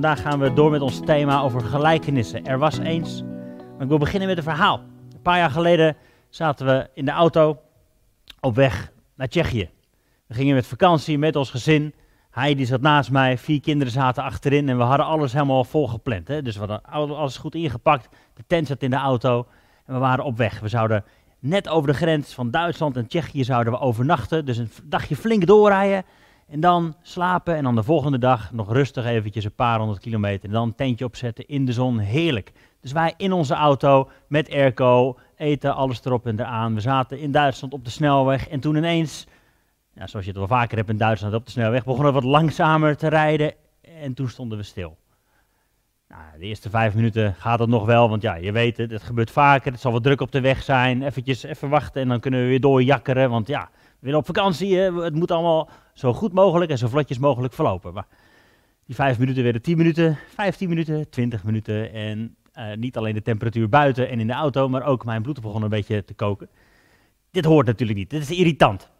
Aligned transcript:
vandaag 0.00 0.20
gaan 0.20 0.38
we 0.38 0.52
door 0.52 0.70
met 0.70 0.80
ons 0.80 1.00
thema 1.04 1.40
over 1.40 1.60
gelijkenissen. 1.60 2.46
Er 2.46 2.58
was 2.58 2.78
eens, 2.78 3.22
ik 3.78 3.88
wil 3.88 3.98
beginnen 3.98 4.28
met 4.28 4.36
een 4.36 4.42
verhaal. 4.42 4.80
Een 5.12 5.22
paar 5.22 5.38
jaar 5.38 5.50
geleden 5.50 5.96
zaten 6.28 6.66
we 6.66 6.88
in 6.94 7.04
de 7.04 7.10
auto 7.10 7.58
op 8.40 8.54
weg 8.54 8.92
naar 9.14 9.28
Tsjechië. 9.28 9.70
We 10.26 10.34
gingen 10.34 10.54
met 10.54 10.66
vakantie 10.66 11.18
met 11.18 11.36
ons 11.36 11.50
gezin. 11.50 11.94
Heidi 12.30 12.66
zat 12.66 12.80
naast 12.80 13.10
mij, 13.10 13.38
vier 13.38 13.60
kinderen 13.60 13.92
zaten 13.92 14.22
achterin 14.22 14.68
en 14.68 14.76
we 14.76 14.82
hadden 14.82 15.06
alles 15.06 15.32
helemaal 15.32 15.64
volgepland. 15.64 16.28
Hè? 16.28 16.42
Dus 16.42 16.56
we 16.56 16.66
hadden 16.66 17.16
alles 17.16 17.36
goed 17.36 17.54
ingepakt, 17.54 18.08
de 18.34 18.44
tent 18.46 18.66
zat 18.66 18.82
in 18.82 18.90
de 18.90 18.96
auto 18.96 19.46
en 19.86 19.94
we 19.94 20.00
waren 20.00 20.24
op 20.24 20.36
weg. 20.36 20.60
We 20.60 20.68
zouden 20.68 21.04
net 21.38 21.68
over 21.68 21.88
de 21.88 21.96
grens 21.96 22.34
van 22.34 22.50
Duitsland 22.50 22.96
en 22.96 23.06
Tsjechië 23.06 23.44
zouden 23.44 23.72
we 23.72 23.78
overnachten, 23.78 24.44
dus 24.44 24.56
een 24.56 24.70
dagje 24.84 25.16
flink 25.16 25.46
doorrijden. 25.46 26.04
En 26.50 26.60
dan 26.60 26.94
slapen 27.02 27.56
en 27.56 27.64
dan 27.64 27.74
de 27.74 27.82
volgende 27.82 28.18
dag 28.18 28.52
nog 28.52 28.72
rustig 28.72 29.04
eventjes 29.04 29.44
een 29.44 29.54
paar 29.54 29.78
honderd 29.78 30.00
kilometer. 30.00 30.48
En 30.48 30.54
dan 30.54 30.68
een 30.68 30.74
tentje 30.74 31.04
opzetten 31.04 31.46
in 31.46 31.64
de 31.64 31.72
zon, 31.72 31.98
heerlijk. 31.98 32.52
Dus 32.80 32.92
wij 32.92 33.14
in 33.16 33.32
onze 33.32 33.54
auto 33.54 34.10
met 34.26 34.50
airco, 34.50 35.18
eten, 35.36 35.74
alles 35.74 36.04
erop 36.04 36.26
en 36.26 36.40
eraan. 36.40 36.74
We 36.74 36.80
zaten 36.80 37.18
in 37.18 37.30
Duitsland 37.30 37.72
op 37.72 37.84
de 37.84 37.90
snelweg 37.90 38.48
en 38.48 38.60
toen 38.60 38.76
ineens, 38.76 39.26
zoals 39.94 40.24
je 40.24 40.30
het 40.30 40.36
wel 40.38 40.46
vaker 40.46 40.76
hebt 40.76 40.90
in 40.90 40.96
Duitsland 40.96 41.34
op 41.34 41.44
de 41.44 41.50
snelweg, 41.50 41.84
begonnen 41.84 42.14
we 42.14 42.20
wat 42.20 42.30
langzamer 42.30 42.96
te 42.96 43.08
rijden 43.08 43.52
en 43.80 44.14
toen 44.14 44.28
stonden 44.28 44.58
we 44.58 44.64
stil. 44.64 44.98
Nou, 46.08 46.22
de 46.38 46.46
eerste 46.46 46.70
vijf 46.70 46.94
minuten 46.94 47.34
gaat 47.34 47.58
het 47.58 47.68
nog 47.68 47.84
wel, 47.84 48.08
want 48.08 48.22
ja, 48.22 48.34
je 48.34 48.52
weet 48.52 48.76
het, 48.76 48.90
het 48.90 49.02
gebeurt 49.02 49.30
vaker. 49.30 49.72
Het 49.72 49.80
zal 49.80 49.92
wat 49.92 50.02
druk 50.02 50.20
op 50.20 50.32
de 50.32 50.40
weg 50.40 50.62
zijn, 50.62 51.02
eventjes 51.02 51.42
even 51.42 51.68
wachten 51.68 52.02
en 52.02 52.08
dan 52.08 52.20
kunnen 52.20 52.40
we 52.40 52.46
weer 52.46 52.60
doorjakkeren, 52.60 53.30
want 53.30 53.46
ja, 53.46 53.70
willen 54.00 54.18
op 54.18 54.26
vakantie, 54.26 54.76
het 54.78 55.14
moet 55.14 55.30
allemaal 55.30 55.68
zo 55.94 56.12
goed 56.12 56.32
mogelijk 56.32 56.70
en 56.70 56.78
zo 56.78 56.88
vlotjes 56.88 57.18
mogelijk 57.18 57.54
verlopen. 57.54 57.92
Maar 57.92 58.06
die 58.86 58.94
vijf 58.94 59.18
minuten 59.18 59.42
werden 59.42 59.62
tien 59.62 59.76
minuten, 59.76 60.18
vijftien 60.34 60.68
minuten, 60.68 61.10
twintig 61.10 61.44
minuten. 61.44 61.92
En 61.92 62.36
uh, 62.54 62.76
niet 62.76 62.96
alleen 62.96 63.14
de 63.14 63.22
temperatuur 63.22 63.68
buiten 63.68 64.08
en 64.08 64.20
in 64.20 64.26
de 64.26 64.32
auto, 64.32 64.68
maar 64.68 64.82
ook 64.82 65.04
mijn 65.04 65.22
bloed 65.22 65.40
begon 65.40 65.62
een 65.62 65.68
beetje 65.68 66.04
te 66.04 66.14
koken. 66.14 66.48
Dit 67.30 67.44
hoort 67.44 67.66
natuurlijk 67.66 67.98
niet, 67.98 68.10
dit 68.10 68.22
is 68.22 68.30
irritant. 68.30 68.90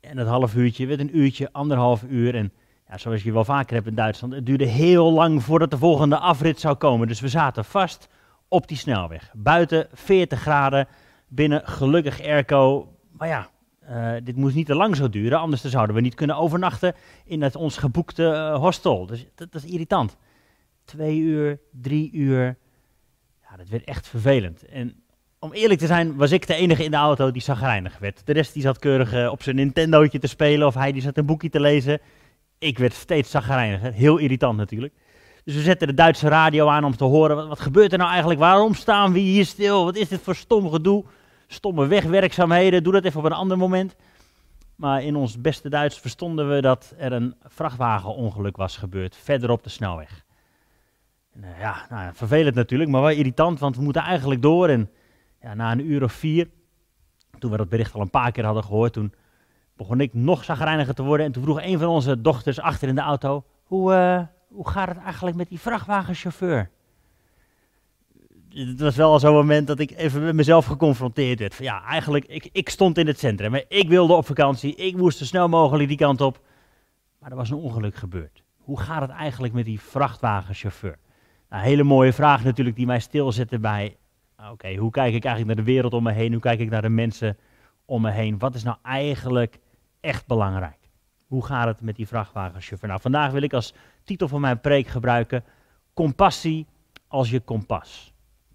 En 0.00 0.16
dat 0.16 0.26
half 0.26 0.54
uurtje 0.54 0.86
werd 0.86 1.00
een 1.00 1.18
uurtje, 1.18 1.52
anderhalf 1.52 2.02
uur. 2.08 2.34
En 2.34 2.52
ja, 2.88 2.98
zoals 2.98 3.22
je 3.22 3.32
wel 3.32 3.44
vaker 3.44 3.74
hebt 3.74 3.86
in 3.86 3.94
Duitsland, 3.94 4.32
het 4.32 4.46
duurde 4.46 4.64
heel 4.64 5.12
lang 5.12 5.42
voordat 5.42 5.70
de 5.70 5.78
volgende 5.78 6.16
afrit 6.18 6.60
zou 6.60 6.74
komen. 6.74 7.08
Dus 7.08 7.20
we 7.20 7.28
zaten 7.28 7.64
vast 7.64 8.08
op 8.48 8.68
die 8.68 8.76
snelweg. 8.76 9.30
Buiten 9.34 9.86
40 9.92 10.40
graden, 10.40 10.88
binnen 11.28 11.62
gelukkig 11.64 12.22
airco. 12.22 12.92
Maar 13.10 13.28
ja, 13.28 13.48
uh, 13.90 14.12
dit 14.24 14.36
moest 14.36 14.54
niet 14.54 14.66
te 14.66 14.74
lang 14.74 14.96
zo 14.96 15.08
duren, 15.08 15.38
anders 15.38 15.64
zouden 15.64 15.94
we 15.96 16.02
niet 16.02 16.14
kunnen 16.14 16.36
overnachten 16.36 16.94
in 17.24 17.42
het 17.42 17.56
ons 17.56 17.76
geboekte 17.76 18.22
uh, 18.22 18.54
hostel. 18.54 19.06
Dus 19.06 19.26
dat, 19.34 19.52
dat, 19.52 19.64
is 19.64 19.70
irritant. 19.70 20.16
Twee 20.84 21.18
uur, 21.18 21.60
drie 21.70 22.12
uur, 22.12 22.56
ja, 23.42 23.56
dat 23.56 23.68
werd 23.68 23.84
echt 23.84 24.08
vervelend. 24.08 24.64
En 24.64 25.02
om 25.38 25.52
eerlijk 25.52 25.80
te 25.80 25.86
zijn, 25.86 26.16
was 26.16 26.30
ik 26.30 26.46
de 26.46 26.54
enige 26.54 26.84
in 26.84 26.90
de 26.90 26.96
auto 26.96 27.30
die 27.30 27.42
zagrijnig 27.42 27.98
werd. 27.98 28.26
De 28.26 28.32
rest 28.32 28.52
die 28.52 28.62
zat 28.62 28.78
keurig 28.78 29.14
uh, 29.14 29.30
op 29.30 29.42
zijn 29.42 29.56
Nintendootje 29.56 30.18
te 30.18 30.26
spelen 30.26 30.66
of 30.66 30.74
hij 30.74 30.92
die 30.92 31.02
zat 31.02 31.16
een 31.16 31.26
boekje 31.26 31.48
te 31.48 31.60
lezen. 31.60 32.00
Ik 32.58 32.78
werd 32.78 32.92
steeds 32.92 33.30
zagrijniger, 33.30 33.92
heel 33.92 34.16
irritant 34.16 34.56
natuurlijk. 34.56 34.94
Dus 35.44 35.54
we 35.54 35.60
zetten 35.60 35.86
de 35.86 35.94
Duitse 35.94 36.28
radio 36.28 36.68
aan 36.68 36.84
om 36.84 36.96
te 36.96 37.04
horen, 37.04 37.36
wat, 37.36 37.48
wat 37.48 37.60
gebeurt 37.60 37.92
er 37.92 37.98
nou 37.98 38.10
eigenlijk? 38.10 38.40
Waarom 38.40 38.74
staan 38.74 39.12
we 39.12 39.18
hier 39.18 39.46
stil? 39.46 39.84
Wat 39.84 39.96
is 39.96 40.08
dit 40.08 40.20
voor 40.20 40.34
stom 40.34 40.70
gedoe? 40.70 41.04
Stomme 41.52 41.86
wegwerkzaamheden, 41.86 42.82
doe 42.82 42.92
dat 42.92 43.04
even 43.04 43.20
op 43.20 43.26
een 43.26 43.32
ander 43.32 43.58
moment. 43.58 43.96
Maar 44.76 45.02
in 45.02 45.16
ons 45.16 45.40
beste 45.40 45.68
Duits 45.68 46.00
verstonden 46.00 46.54
we 46.54 46.60
dat 46.60 46.94
er 46.96 47.12
een 47.12 47.34
vrachtwagenongeluk 47.44 48.56
was 48.56 48.76
gebeurd, 48.76 49.16
verder 49.16 49.50
op 49.50 49.62
de 49.64 49.70
snelweg. 49.70 50.24
En, 51.32 51.42
uh, 51.42 51.60
ja, 51.60 51.86
nou, 51.90 52.14
vervelend 52.14 52.54
natuurlijk, 52.54 52.90
maar 52.90 53.00
wel 53.00 53.10
irritant, 53.10 53.58
want 53.58 53.76
we 53.76 53.82
moeten 53.82 54.02
eigenlijk 54.02 54.42
door. 54.42 54.68
En 54.68 54.90
ja, 55.40 55.54
na 55.54 55.72
een 55.72 55.90
uur 55.90 56.02
of 56.02 56.12
vier, 56.12 56.48
toen 57.38 57.50
we 57.50 57.56
dat 57.56 57.68
bericht 57.68 57.94
al 57.94 58.00
een 58.00 58.10
paar 58.10 58.32
keer 58.32 58.44
hadden 58.44 58.64
gehoord, 58.64 58.92
toen 58.92 59.14
begon 59.76 60.00
ik 60.00 60.14
nog 60.14 60.44
zagrijniger 60.44 60.94
te 60.94 61.02
worden. 61.02 61.26
En 61.26 61.32
toen 61.32 61.42
vroeg 61.42 61.62
een 61.62 61.78
van 61.78 61.88
onze 61.88 62.20
dochters 62.20 62.60
achter 62.60 62.88
in 62.88 62.94
de 62.94 63.00
auto, 63.00 63.44
hoe, 63.62 63.92
uh, 63.92 64.22
hoe 64.48 64.68
gaat 64.68 64.88
het 64.88 64.98
eigenlijk 64.98 65.36
met 65.36 65.48
die 65.48 65.60
vrachtwagenchauffeur? 65.60 66.70
Het 68.54 68.80
was 68.80 68.96
wel 68.96 69.18
zo'n 69.18 69.32
moment 69.32 69.66
dat 69.66 69.78
ik 69.78 69.90
even 69.90 70.22
met 70.22 70.34
mezelf 70.34 70.66
geconfronteerd 70.66 71.38
werd. 71.38 71.54
Van, 71.54 71.64
ja, 71.64 71.84
eigenlijk, 71.84 72.24
ik, 72.24 72.48
ik 72.52 72.68
stond 72.68 72.98
in 72.98 73.06
het 73.06 73.18
centrum. 73.18 73.50
Maar 73.50 73.64
ik 73.68 73.88
wilde 73.88 74.12
op 74.12 74.26
vakantie. 74.26 74.74
Ik 74.74 74.96
moest 74.96 75.18
zo 75.18 75.24
snel 75.24 75.48
mogelijk 75.48 75.88
die 75.88 75.96
kant 75.96 76.20
op. 76.20 76.40
Maar 77.18 77.30
er 77.30 77.36
was 77.36 77.50
een 77.50 77.56
ongeluk 77.56 77.94
gebeurd. 77.94 78.42
Hoe 78.56 78.80
gaat 78.80 79.00
het 79.00 79.10
eigenlijk 79.10 79.52
met 79.52 79.64
die 79.64 79.80
vrachtwagenchauffeur? 79.80 80.98
Nou, 81.50 81.62
hele 81.62 81.82
mooie 81.82 82.12
vraag 82.12 82.44
natuurlijk 82.44 82.76
die 82.76 82.86
mij 82.86 83.00
stilzette 83.00 83.58
bij... 83.58 83.96
Oké, 84.50 84.74
hoe 84.74 84.90
kijk 84.90 85.14
ik 85.14 85.24
eigenlijk 85.24 85.56
naar 85.56 85.64
de 85.64 85.72
wereld 85.72 85.92
om 85.92 86.02
me 86.02 86.12
heen? 86.12 86.32
Hoe 86.32 86.40
kijk 86.40 86.60
ik 86.60 86.70
naar 86.70 86.82
de 86.82 86.88
mensen 86.88 87.36
om 87.84 88.02
me 88.02 88.10
heen? 88.10 88.38
Wat 88.38 88.54
is 88.54 88.62
nou 88.62 88.76
eigenlijk 88.82 89.58
echt 90.00 90.26
belangrijk? 90.26 90.90
Hoe 91.26 91.44
gaat 91.44 91.66
het 91.66 91.80
met 91.80 91.96
die 91.96 92.06
vrachtwagenchauffeur? 92.06 92.88
Nou, 92.88 93.00
vandaag 93.00 93.32
wil 93.32 93.42
ik 93.42 93.52
als 93.52 93.74
titel 94.04 94.28
van 94.28 94.40
mijn 94.40 94.60
preek 94.60 94.86
gebruiken... 94.86 95.44
Compassie 95.94 96.66
als 97.08 97.30
je 97.30 97.40
kompas 97.40 98.11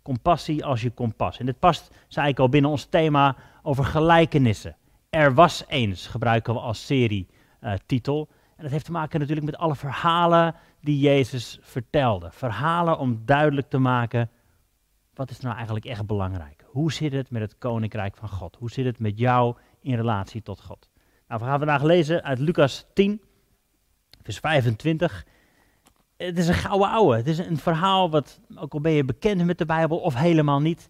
compassie 0.08 0.66
als 0.66 0.82
je 0.82 0.90
kompas. 0.90 1.40
En 1.40 1.46
dit 1.46 1.60
past, 1.60 1.96
zei 2.08 2.28
ik 2.28 2.40
al, 2.40 2.50
binnen 2.50 2.72
ons 2.72 2.86
thema 2.86 3.36
over 3.64 3.86
gelijkenissen. 3.86 4.76
Er 5.10 5.34
was 5.34 5.64
eens, 5.68 6.08
gebruiken 6.08 6.54
we 6.54 6.60
als 6.60 6.86
serietitel. 6.86 8.28
Uh, 8.30 8.36
en 8.56 8.64
dat 8.64 8.72
heeft 8.72 8.86
te 8.86 8.92
maken 8.92 9.20
natuurlijk 9.20 9.46
met 9.46 9.58
alle 9.58 9.76
verhalen 9.76 10.56
die 10.82 11.00
Jezus 11.00 11.60
vertelde. 11.62 12.30
Verhalen 12.32 12.98
om 12.98 13.22
duidelijk 13.26 13.70
te 13.70 13.78
maken, 13.78 14.30
wat 15.14 15.30
is 15.30 15.40
nou 15.40 15.56
eigenlijk 15.56 15.86
echt 15.86 16.06
belangrijk? 16.06 16.64
Hoe 16.66 16.92
zit 16.92 17.12
het 17.12 17.30
met 17.30 17.42
het 17.42 17.58
koninkrijk 17.58 18.18
van 18.18 18.30
God? 18.30 18.56
Hoe 18.60 18.72
zit 18.72 18.86
het 18.86 19.00
met 19.00 19.20
jou 19.20 19.56
in 19.82 19.96
relatie 19.96 20.42
tot 20.42 20.62
God? 20.62 20.90
Nou, 21.28 21.42
we 21.42 21.48
gaan 21.48 21.58
vandaag 21.58 21.84
lezen 21.84 22.24
uit 22.24 22.40
Lucas 22.40 22.86
10, 22.94 23.22
vers 24.22 24.40
25 24.40 25.26
het 26.18 26.38
is 26.38 26.48
een 26.48 26.54
gouden 26.54 26.90
ouwe. 26.90 27.16
Het 27.16 27.28
is 27.28 27.38
een 27.38 27.58
verhaal 27.58 28.10
wat, 28.10 28.40
ook 28.56 28.74
al 28.74 28.82
ben 28.82 28.92
je 28.92 29.04
bekend 29.04 29.46
met 29.46 29.58
de 29.58 29.66
Bijbel 29.66 29.98
of 29.98 30.16
helemaal 30.16 30.60
niet, 30.60 30.88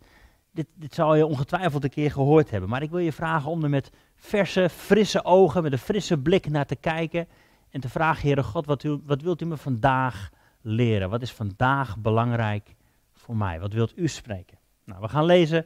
dit, 0.51 0.67
dit 0.73 0.93
zal 0.93 1.15
je 1.15 1.25
ongetwijfeld 1.25 1.83
een 1.83 1.89
keer 1.89 2.11
gehoord 2.11 2.51
hebben. 2.51 2.69
Maar 2.69 2.81
ik 2.81 2.89
wil 2.89 2.99
je 2.99 3.11
vragen 3.11 3.51
om 3.51 3.63
er 3.63 3.69
met 3.69 3.91
verse, 4.15 4.69
frisse 4.69 5.23
ogen, 5.23 5.63
met 5.63 5.71
een 5.71 5.77
frisse 5.77 6.17
blik 6.17 6.49
naar 6.49 6.65
te 6.65 6.75
kijken 6.75 7.27
en 7.69 7.79
te 7.79 7.89
vragen, 7.89 8.21
Heere 8.21 8.43
God, 8.43 8.65
wat, 8.65 8.83
u, 8.83 8.99
wat 9.05 9.21
wilt 9.21 9.41
u 9.41 9.45
me 9.45 9.57
vandaag 9.57 10.29
leren? 10.61 11.09
Wat 11.09 11.21
is 11.21 11.33
vandaag 11.33 11.97
belangrijk 11.97 12.75
voor 13.13 13.35
mij? 13.35 13.59
Wat 13.59 13.73
wilt 13.73 13.97
u 13.97 14.07
spreken? 14.07 14.57
Nou, 14.83 15.01
we 15.01 15.07
gaan 15.07 15.25
lezen 15.25 15.65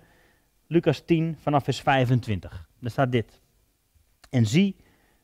Lucas 0.67 1.01
10 1.05 1.37
vanaf 1.41 1.63
vers 1.63 1.81
25. 1.81 2.67
Daar 2.79 2.91
staat 2.91 3.11
dit. 3.11 3.41
En 4.29 4.45
zie, 4.45 4.75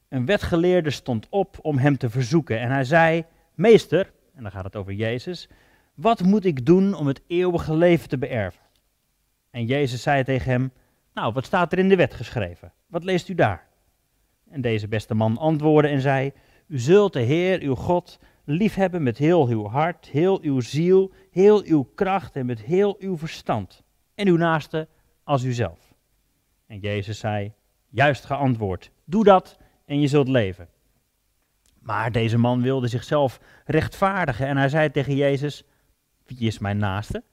een 0.10 0.26
wetgeleerde 0.26 0.90
stond 0.90 1.28
op 1.30 1.58
om 1.62 1.78
hem 1.78 1.98
te 1.98 2.10
verzoeken 2.10 2.60
en 2.60 2.72
hij 2.72 2.84
zei, 2.84 3.26
meester, 3.54 4.12
en 4.38 4.44
dan 4.44 4.52
gaat 4.52 4.64
het 4.64 4.76
over 4.76 4.94
Jezus. 4.94 5.50
Wat 5.94 6.24
moet 6.24 6.46
ik 6.46 6.66
doen 6.66 6.94
om 6.94 7.08
het 7.08 7.22
eeuwige 7.28 7.76
leven 7.76 8.10
te 8.10 8.18
beërven? 8.18 8.62
En 9.50 9.66
Jezus 9.66 10.02
zei 10.02 10.24
tegen 10.24 10.52
hem, 10.52 10.72
nou, 11.14 11.34
wat 11.34 11.46
staat 11.46 11.72
er 11.72 11.80
in 11.80 11.90
de 11.90 11.96
wet 11.96 12.14
geschreven? 12.14 12.74
Wat 12.88 13.04
leest 13.04 13.30
u 13.30 13.36
daar? 13.36 13.68
En 14.50 14.62
deze 14.62 14.88
beste 14.88 15.14
man 15.14 15.38
antwoordde 15.38 15.92
en 15.92 16.02
zei, 16.02 16.32
u 16.68 16.80
zult 16.80 17.14
de 17.14 17.20
Heer, 17.20 17.62
uw 17.62 17.76
God, 17.76 18.20
liefhebben 18.44 19.04
met 19.04 19.18
heel 19.18 19.48
uw 19.48 19.68
hart, 19.68 20.08
heel 20.08 20.42
uw 20.42 20.60
ziel, 20.60 21.12
heel 21.32 21.64
uw 21.64 21.84
kracht 21.96 22.36
en 22.36 22.46
met 22.46 22.62
heel 22.62 22.96
uw 23.00 23.18
verstand. 23.18 23.84
En 24.16 24.28
uw 24.28 24.38
naaste 24.38 24.88
als 25.24 25.44
uzelf. 25.44 25.94
En 26.68 26.80
Jezus 26.80 27.20
zei, 27.20 27.54
juist 27.90 28.26
geantwoord, 28.26 28.92
doe 29.06 29.24
dat 29.24 29.58
en 29.86 30.00
je 30.00 30.08
zult 30.08 30.28
leven. 30.28 30.70
Maar 31.88 32.12
deze 32.12 32.38
man 32.38 32.62
wilde 32.62 32.88
zichzelf 32.88 33.40
rechtvaardigen 33.66 34.48
en 34.48 34.58
hij 34.58 34.70
zei 34.70 34.92
tegen 34.92 35.16
Jezus, 35.16 35.64
wie 36.26 36.40
is 36.40 36.60
mijn 36.60 36.78
naaste? 36.78 37.24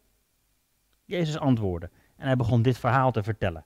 Jezus 1.04 1.38
antwoordde 1.38 1.90
en 2.16 2.26
hij 2.26 2.36
begon 2.36 2.62
dit 2.62 2.78
verhaal 2.78 3.12
te 3.12 3.22
vertellen. 3.22 3.64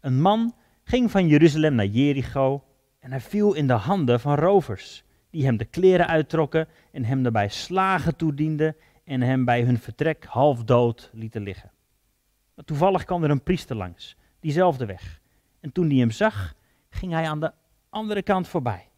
Een 0.00 0.20
man 0.20 0.54
ging 0.84 1.10
van 1.10 1.26
Jeruzalem 1.26 1.74
naar 1.74 1.86
Jericho 1.86 2.64
en 2.98 3.10
hij 3.10 3.20
viel 3.20 3.54
in 3.54 3.66
de 3.66 3.72
handen 3.72 4.20
van 4.20 4.34
rovers, 4.34 5.04
die 5.30 5.44
hem 5.44 5.56
de 5.56 5.64
kleren 5.64 6.06
uittrokken 6.06 6.68
en 6.92 7.04
hem 7.04 7.22
daarbij 7.22 7.48
slagen 7.48 8.16
toedienden 8.16 8.76
en 9.04 9.20
hem 9.20 9.44
bij 9.44 9.62
hun 9.62 9.78
vertrek 9.78 10.24
half 10.24 10.64
dood 10.64 11.10
lieten 11.12 11.42
liggen. 11.42 11.70
Maar 12.54 12.64
toevallig 12.64 13.04
kwam 13.04 13.24
er 13.24 13.30
een 13.30 13.42
priester 13.42 13.76
langs, 13.76 14.16
diezelfde 14.40 14.86
weg. 14.86 15.20
En 15.60 15.72
toen 15.72 15.88
hij 15.88 15.98
hem 15.98 16.10
zag, 16.10 16.54
ging 16.88 17.12
hij 17.12 17.28
aan 17.28 17.40
de 17.40 17.52
andere 17.88 18.22
kant 18.22 18.48
voorbij. 18.48 18.88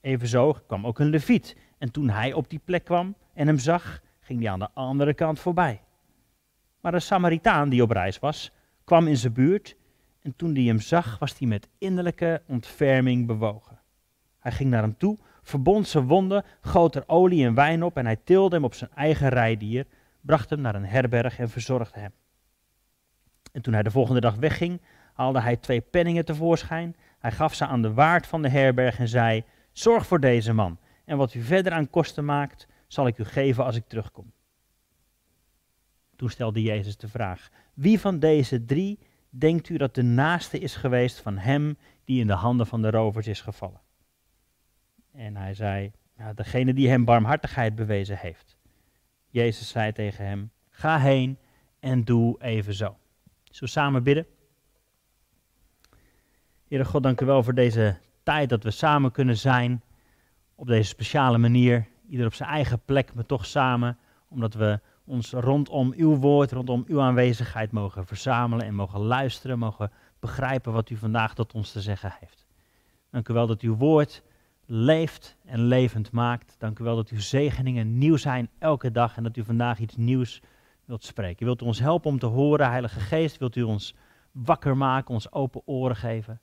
Evenzo 0.00 0.52
kwam 0.66 0.86
ook 0.86 0.98
een 0.98 1.10
leviet. 1.10 1.56
En 1.78 1.90
toen 1.90 2.10
hij 2.10 2.32
op 2.32 2.50
die 2.50 2.60
plek 2.64 2.84
kwam 2.84 3.14
en 3.34 3.46
hem 3.46 3.58
zag, 3.58 4.00
ging 4.20 4.40
hij 4.40 4.50
aan 4.50 4.58
de 4.58 4.70
andere 4.74 5.14
kant 5.14 5.38
voorbij. 5.38 5.82
Maar 6.80 6.94
een 6.94 7.02
Samaritaan 7.02 7.68
die 7.68 7.82
op 7.82 7.90
reis 7.90 8.18
was, 8.18 8.52
kwam 8.84 9.06
in 9.06 9.16
zijn 9.16 9.32
buurt. 9.32 9.76
en 10.22 10.36
toen 10.36 10.54
hij 10.54 10.64
hem 10.64 10.80
zag, 10.80 11.18
was 11.18 11.38
hij 11.38 11.48
met 11.48 11.68
innerlijke 11.78 12.42
ontferming 12.46 13.26
bewogen. 13.26 13.80
Hij 14.38 14.52
ging 14.52 14.70
naar 14.70 14.82
hem 14.82 14.96
toe, 14.96 15.18
verbond 15.42 15.88
zijn 15.88 16.06
wonden, 16.06 16.44
goot 16.60 16.94
er 16.94 17.04
olie 17.06 17.44
en 17.44 17.54
wijn 17.54 17.82
op 17.82 17.96
en 17.96 18.04
hij 18.04 18.16
tilde 18.16 18.54
hem 18.54 18.64
op 18.64 18.74
zijn 18.74 18.90
eigen 18.94 19.28
rijdier, 19.28 19.86
bracht 20.20 20.50
hem 20.50 20.60
naar 20.60 20.74
een 20.74 20.86
herberg 20.86 21.38
en 21.38 21.50
verzorgde 21.50 22.00
hem. 22.00 22.12
En 23.52 23.62
toen 23.62 23.72
hij 23.72 23.82
de 23.82 23.90
volgende 23.90 24.20
dag 24.20 24.34
wegging, 24.34 24.80
haalde 25.14 25.40
hij 25.40 25.56
twee 25.56 25.80
penningen 25.80 26.24
tevoorschijn. 26.24 26.96
Hij 27.18 27.32
gaf 27.32 27.54
ze 27.54 27.66
aan 27.66 27.82
de 27.82 27.92
waard 27.92 28.26
van 28.26 28.42
de 28.42 28.48
herberg 28.48 28.98
en 28.98 29.08
zei: 29.08 29.44
Zorg 29.72 30.06
voor 30.06 30.20
deze 30.20 30.52
man, 30.52 30.78
en 31.04 31.16
wat 31.16 31.34
u 31.34 31.42
verder 31.42 31.72
aan 31.72 31.90
kosten 31.90 32.24
maakt, 32.24 32.66
zal 32.86 33.06
ik 33.06 33.18
u 33.18 33.24
geven 33.24 33.64
als 33.64 33.76
ik 33.76 33.88
terugkom. 33.88 34.32
Toen 36.16 36.30
stelde 36.30 36.62
Jezus 36.62 36.96
de 36.96 37.08
vraag: 37.08 37.50
Wie 37.74 38.00
van 38.00 38.18
deze 38.18 38.64
drie 38.64 38.98
denkt 39.28 39.68
u 39.68 39.76
dat 39.76 39.94
de 39.94 40.02
naaste 40.02 40.58
is 40.58 40.76
geweest 40.76 41.20
van 41.20 41.38
hem 41.38 41.78
die 42.04 42.20
in 42.20 42.26
de 42.26 42.32
handen 42.32 42.66
van 42.66 42.82
de 42.82 42.90
rovers 42.90 43.26
is 43.26 43.40
gevallen? 43.40 43.80
En 45.12 45.36
hij 45.36 45.54
zei: 45.54 45.92
ja, 46.16 46.32
Degene 46.32 46.74
die 46.74 46.88
hem 46.88 47.04
barmhartigheid 47.04 47.74
bewezen 47.74 48.18
heeft. 48.18 48.56
Jezus 49.28 49.68
zei 49.68 49.92
tegen 49.92 50.24
hem: 50.24 50.50
Ga 50.68 50.98
heen 50.98 51.38
en 51.78 52.04
doe 52.04 52.42
evenzo. 52.42 52.96
Zo 53.44 53.66
samen 53.66 54.02
bidden. 54.02 54.26
Heere 56.68 56.84
God, 56.84 57.02
dank 57.02 57.20
u 57.20 57.26
wel 57.26 57.42
voor 57.42 57.54
deze 57.54 57.98
tijd 58.22 58.48
dat 58.48 58.62
we 58.62 58.70
samen 58.70 59.10
kunnen 59.10 59.36
zijn 59.36 59.82
op 60.54 60.66
deze 60.66 60.88
speciale 60.88 61.38
manier. 61.38 61.86
Ieder 62.08 62.26
op 62.26 62.34
zijn 62.34 62.48
eigen 62.48 62.80
plek, 62.84 63.14
maar 63.14 63.26
toch 63.26 63.46
samen, 63.46 63.98
omdat 64.28 64.54
we 64.54 64.80
ons 65.04 65.32
rondom 65.32 65.92
uw 65.96 66.16
woord, 66.16 66.52
rondom 66.52 66.84
uw 66.86 67.00
aanwezigheid 67.00 67.72
mogen 67.72 68.06
verzamelen 68.06 68.66
en 68.66 68.74
mogen 68.74 69.00
luisteren, 69.00 69.58
mogen 69.58 69.90
begrijpen 70.18 70.72
wat 70.72 70.90
u 70.90 70.96
vandaag 70.96 71.34
tot 71.34 71.52
ons 71.52 71.72
te 71.72 71.80
zeggen 71.80 72.14
heeft. 72.20 72.46
Dank 73.10 73.28
u 73.28 73.34
wel 73.34 73.46
dat 73.46 73.60
uw 73.60 73.76
woord 73.76 74.22
leeft 74.66 75.36
en 75.44 75.60
levend 75.60 76.12
maakt. 76.12 76.54
Dank 76.58 76.78
u 76.78 76.84
wel 76.84 76.96
dat 76.96 77.08
uw 77.08 77.20
zegeningen 77.20 77.98
nieuw 77.98 78.16
zijn 78.16 78.50
elke 78.58 78.90
dag 78.90 79.16
en 79.16 79.22
dat 79.22 79.36
u 79.36 79.44
vandaag 79.44 79.78
iets 79.78 79.96
nieuws 79.96 80.42
wilt 80.84 81.04
spreken. 81.04 81.46
Wilt 81.46 81.62
u 81.62 81.64
ons 81.64 81.78
helpen 81.78 82.10
om 82.10 82.18
te 82.18 82.26
horen, 82.26 82.70
Heilige 82.70 83.00
Geest? 83.00 83.38
Wilt 83.38 83.56
u 83.56 83.62
ons 83.62 83.94
wakker 84.32 84.76
maken, 84.76 85.14
ons 85.14 85.32
open 85.32 85.62
oren 85.64 85.96
geven? 85.96 86.40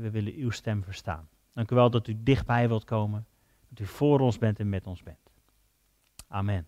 We 0.00 0.10
willen 0.10 0.34
uw 0.34 0.50
stem 0.50 0.84
verstaan. 0.84 1.28
Dank 1.52 1.70
u 1.70 1.74
wel 1.74 1.90
dat 1.90 2.08
u 2.08 2.16
dichtbij 2.18 2.68
wilt 2.68 2.84
komen, 2.84 3.26
dat 3.68 3.80
u 3.80 3.86
voor 3.86 4.20
ons 4.20 4.38
bent 4.38 4.58
en 4.60 4.68
met 4.68 4.86
ons 4.86 5.02
bent. 5.02 5.30
Amen. 6.28 6.66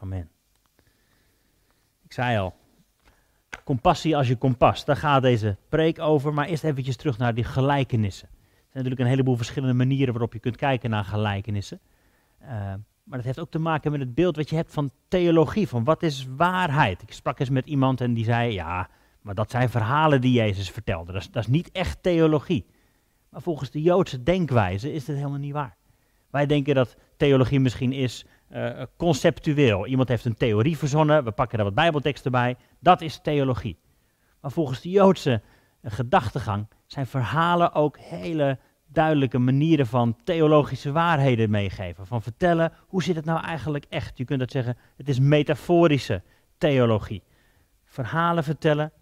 Amen. 0.00 0.30
Ik 2.04 2.12
zei 2.12 2.38
al, 2.38 2.54
compassie 3.64 4.16
als 4.16 4.28
je 4.28 4.36
kompas, 4.36 4.84
daar 4.84 4.96
gaat 4.96 5.22
deze 5.22 5.56
preek 5.68 5.98
over, 5.98 6.34
maar 6.34 6.46
eerst 6.46 6.64
eventjes 6.64 6.96
terug 6.96 7.18
naar 7.18 7.34
die 7.34 7.44
gelijkenissen. 7.44 8.28
Er 8.28 8.34
zijn 8.52 8.66
natuurlijk 8.72 9.00
een 9.00 9.06
heleboel 9.06 9.36
verschillende 9.36 9.74
manieren 9.74 10.12
waarop 10.12 10.32
je 10.32 10.38
kunt 10.38 10.56
kijken 10.56 10.90
naar 10.90 11.04
gelijkenissen. 11.04 11.80
Uh, 12.42 12.48
maar 13.02 13.18
dat 13.18 13.24
heeft 13.24 13.40
ook 13.40 13.50
te 13.50 13.58
maken 13.58 13.90
met 13.90 14.00
het 14.00 14.14
beeld 14.14 14.36
wat 14.36 14.50
je 14.50 14.56
hebt 14.56 14.72
van 14.72 14.90
theologie, 15.08 15.68
van 15.68 15.84
wat 15.84 16.02
is 16.02 16.26
waarheid. 16.36 17.02
Ik 17.02 17.12
sprak 17.12 17.38
eens 17.38 17.50
met 17.50 17.66
iemand 17.66 18.00
en 18.00 18.14
die 18.14 18.24
zei, 18.24 18.52
ja, 18.52 18.88
maar 19.26 19.34
dat 19.34 19.50
zijn 19.50 19.70
verhalen 19.70 20.20
die 20.20 20.32
Jezus 20.32 20.70
vertelde. 20.70 21.12
Dat 21.12 21.20
is, 21.20 21.30
dat 21.30 21.42
is 21.42 21.48
niet 21.48 21.70
echt 21.70 22.02
theologie. 22.02 22.66
Maar 23.30 23.42
volgens 23.42 23.70
de 23.70 23.82
Joodse 23.82 24.22
denkwijze 24.22 24.92
is 24.92 25.04
dit 25.04 25.16
helemaal 25.16 25.38
niet 25.38 25.52
waar. 25.52 25.76
Wij 26.30 26.46
denken 26.46 26.74
dat 26.74 26.96
theologie 27.16 27.60
misschien 27.60 27.92
is 27.92 28.24
uh, 28.52 28.82
conceptueel. 28.96 29.86
Iemand 29.86 30.08
heeft 30.08 30.24
een 30.24 30.34
theorie 30.34 30.78
verzonnen, 30.78 31.24
we 31.24 31.30
pakken 31.30 31.56
daar 31.56 31.66
wat 31.66 31.74
bijbelteksten 31.74 32.30
bij. 32.30 32.56
Dat 32.80 33.00
is 33.00 33.20
theologie. 33.22 33.78
Maar 34.40 34.50
volgens 34.50 34.80
de 34.80 34.90
Joodse 34.90 35.42
gedachtegang 35.82 36.66
zijn 36.86 37.06
verhalen 37.06 37.72
ook 37.72 37.98
hele 37.98 38.58
duidelijke 38.86 39.38
manieren 39.38 39.86
van 39.86 40.16
theologische 40.24 40.92
waarheden 40.92 41.50
meegeven. 41.50 42.06
Van 42.06 42.22
vertellen, 42.22 42.72
hoe 42.86 43.02
zit 43.02 43.16
het 43.16 43.24
nou 43.24 43.44
eigenlijk 43.44 43.84
echt? 43.88 44.18
Je 44.18 44.24
kunt 44.24 44.40
dat 44.40 44.50
zeggen, 44.50 44.76
het 44.96 45.08
is 45.08 45.18
metaforische 45.18 46.22
theologie. 46.58 47.22
Verhalen 47.84 48.44
vertellen, 48.44 48.92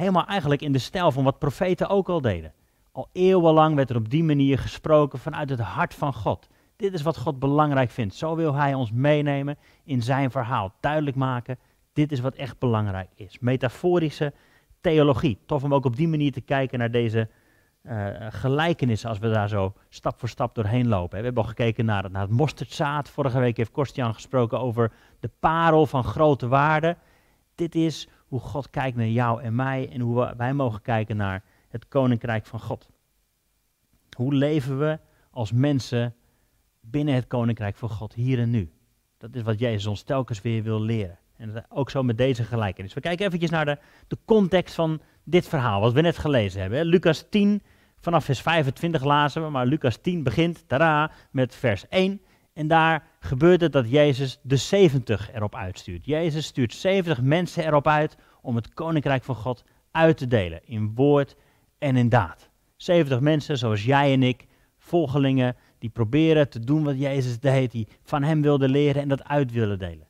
helemaal 0.00 0.26
eigenlijk 0.26 0.62
in 0.62 0.72
de 0.72 0.78
stijl 0.78 1.12
van 1.12 1.24
wat 1.24 1.38
profeten 1.38 1.88
ook 1.88 2.08
al 2.08 2.20
deden. 2.20 2.52
Al 2.92 3.08
eeuwenlang 3.12 3.74
werd 3.74 3.90
er 3.90 3.96
op 3.96 4.10
die 4.10 4.24
manier 4.24 4.58
gesproken 4.58 5.18
vanuit 5.18 5.50
het 5.50 5.60
hart 5.60 5.94
van 5.94 6.14
God. 6.14 6.48
Dit 6.76 6.92
is 6.92 7.02
wat 7.02 7.16
God 7.16 7.38
belangrijk 7.38 7.90
vindt. 7.90 8.14
Zo 8.14 8.36
wil 8.36 8.54
Hij 8.54 8.74
ons 8.74 8.92
meenemen 8.92 9.58
in 9.84 10.02
zijn 10.02 10.30
verhaal. 10.30 10.72
Duidelijk 10.80 11.16
maken, 11.16 11.58
dit 11.92 12.12
is 12.12 12.20
wat 12.20 12.34
echt 12.34 12.58
belangrijk 12.58 13.10
is. 13.14 13.38
Metaforische 13.38 14.32
theologie. 14.80 15.38
Tof 15.46 15.64
om 15.64 15.74
ook 15.74 15.84
op 15.84 15.96
die 15.96 16.08
manier 16.08 16.32
te 16.32 16.40
kijken 16.40 16.78
naar 16.78 16.90
deze 16.90 17.28
uh, 17.82 18.06
gelijkenissen 18.30 19.08
als 19.08 19.18
we 19.18 19.30
daar 19.30 19.48
zo 19.48 19.72
stap 19.88 20.18
voor 20.18 20.28
stap 20.28 20.54
doorheen 20.54 20.88
lopen. 20.88 21.18
We 21.18 21.24
hebben 21.24 21.42
al 21.42 21.48
gekeken 21.48 21.84
naar 21.84 22.02
het, 22.02 22.12
naar 22.12 22.22
het 22.22 22.30
mosterdzaad. 22.30 23.08
Vorige 23.08 23.38
week 23.38 23.56
heeft 23.56 23.70
Kostjan 23.70 24.14
gesproken 24.14 24.60
over 24.60 24.92
de 25.20 25.30
parel 25.40 25.86
van 25.86 26.04
grote 26.04 26.48
waarde. 26.48 26.96
Dit 27.60 27.74
is 27.74 28.08
hoe 28.26 28.40
God 28.40 28.70
kijkt 28.70 28.96
naar 28.96 29.06
jou 29.06 29.42
en 29.42 29.54
mij 29.54 29.90
en 29.92 30.00
hoe 30.00 30.34
wij 30.36 30.54
mogen 30.54 30.82
kijken 30.82 31.16
naar 31.16 31.44
het 31.68 31.88
koninkrijk 31.88 32.46
van 32.46 32.60
God. 32.60 32.90
Hoe 34.16 34.34
leven 34.34 34.78
we 34.78 34.98
als 35.30 35.52
mensen 35.52 36.14
binnen 36.80 37.14
het 37.14 37.26
koninkrijk 37.26 37.76
van 37.76 37.88
God 37.88 38.14
hier 38.14 38.38
en 38.38 38.50
nu? 38.50 38.72
Dat 39.18 39.34
is 39.34 39.42
wat 39.42 39.58
Jezus 39.58 39.86
ons 39.86 40.02
telkens 40.02 40.40
weer 40.40 40.62
wil 40.62 40.80
leren. 40.80 41.18
En 41.36 41.64
ook 41.68 41.90
zo 41.90 42.02
met 42.02 42.18
deze 42.18 42.44
gelijkenis. 42.44 42.94
We 42.94 43.00
kijken 43.00 43.26
eventjes 43.26 43.50
naar 43.50 43.64
de, 43.64 43.78
de 44.08 44.18
context 44.24 44.74
van 44.74 45.00
dit 45.24 45.48
verhaal, 45.48 45.80
wat 45.80 45.92
we 45.92 46.00
net 46.00 46.18
gelezen 46.18 46.60
hebben. 46.60 46.84
Lucas 46.84 47.26
10, 47.30 47.62
vanaf 47.98 48.24
vers 48.24 48.40
25 48.40 49.04
lazen 49.04 49.42
we, 49.42 49.50
maar 49.50 49.66
Lucas 49.66 49.96
10 49.96 50.22
begint, 50.22 50.68
tada, 50.68 51.10
met 51.30 51.54
vers 51.54 51.88
1. 51.88 52.20
En 52.52 52.68
daar 52.68 53.06
gebeurt 53.20 53.60
het 53.60 53.72
dat 53.72 53.90
Jezus 53.90 54.38
de 54.42 54.56
70 54.56 55.32
erop 55.32 55.54
uitstuurt. 55.54 56.04
Jezus 56.04 56.46
stuurt 56.46 56.74
70 56.74 57.22
mensen 57.22 57.66
erop 57.66 57.86
uit 57.86 58.16
om 58.42 58.56
het 58.56 58.74
koninkrijk 58.74 59.24
van 59.24 59.34
God 59.34 59.64
uit 59.90 60.16
te 60.16 60.26
delen 60.26 60.60
in 60.64 60.94
woord 60.94 61.36
en 61.78 61.96
in 61.96 62.08
daad. 62.08 62.50
70 62.76 63.20
mensen 63.20 63.58
zoals 63.58 63.84
jij 63.84 64.12
en 64.12 64.22
ik, 64.22 64.46
volgelingen, 64.78 65.56
die 65.78 65.90
proberen 65.90 66.48
te 66.48 66.60
doen 66.60 66.84
wat 66.84 66.98
Jezus 66.98 67.40
deed, 67.40 67.70
die 67.70 67.88
van 68.02 68.22
hem 68.22 68.42
wilden 68.42 68.70
leren 68.70 69.02
en 69.02 69.08
dat 69.08 69.24
uit 69.24 69.52
willen 69.52 69.78
delen. 69.78 70.08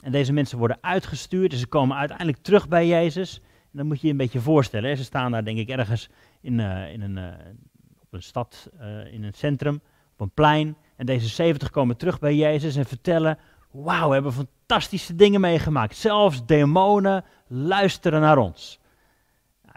En 0.00 0.12
deze 0.12 0.32
mensen 0.32 0.58
worden 0.58 0.78
uitgestuurd 0.80 1.52
en 1.52 1.58
ze 1.58 1.66
komen 1.66 1.96
uiteindelijk 1.96 2.38
terug 2.38 2.68
bij 2.68 2.86
Jezus. 2.86 3.40
En 3.42 3.78
dan 3.78 3.86
moet 3.86 4.00
je 4.00 4.06
je 4.06 4.12
een 4.12 4.18
beetje 4.18 4.40
voorstellen. 4.40 4.96
Ze 4.96 5.04
staan 5.04 5.30
daar 5.30 5.44
denk 5.44 5.58
ik 5.58 5.68
ergens 5.68 6.08
in, 6.40 6.58
uh, 6.58 6.92
in 6.92 7.00
een, 7.00 7.16
uh, 7.16 7.52
op 8.00 8.12
een 8.12 8.22
stad, 8.22 8.70
uh, 8.80 9.12
in 9.12 9.24
een 9.24 9.34
centrum, 9.34 9.80
op 10.12 10.20
een 10.20 10.30
plein. 10.30 10.76
En 10.96 11.06
deze 11.06 11.28
70 11.28 11.70
komen 11.70 11.96
terug 11.96 12.18
bij 12.18 12.34
Jezus 12.34 12.76
en 12.76 12.86
vertellen, 12.86 13.38
wauw, 13.70 14.08
we 14.08 14.14
hebben 14.14 14.32
fantastische 14.32 15.14
dingen 15.14 15.40
meegemaakt. 15.40 15.96
Zelfs 15.96 16.46
demonen 16.46 17.24
luisteren 17.46 18.20
naar 18.20 18.38
ons. 18.38 18.80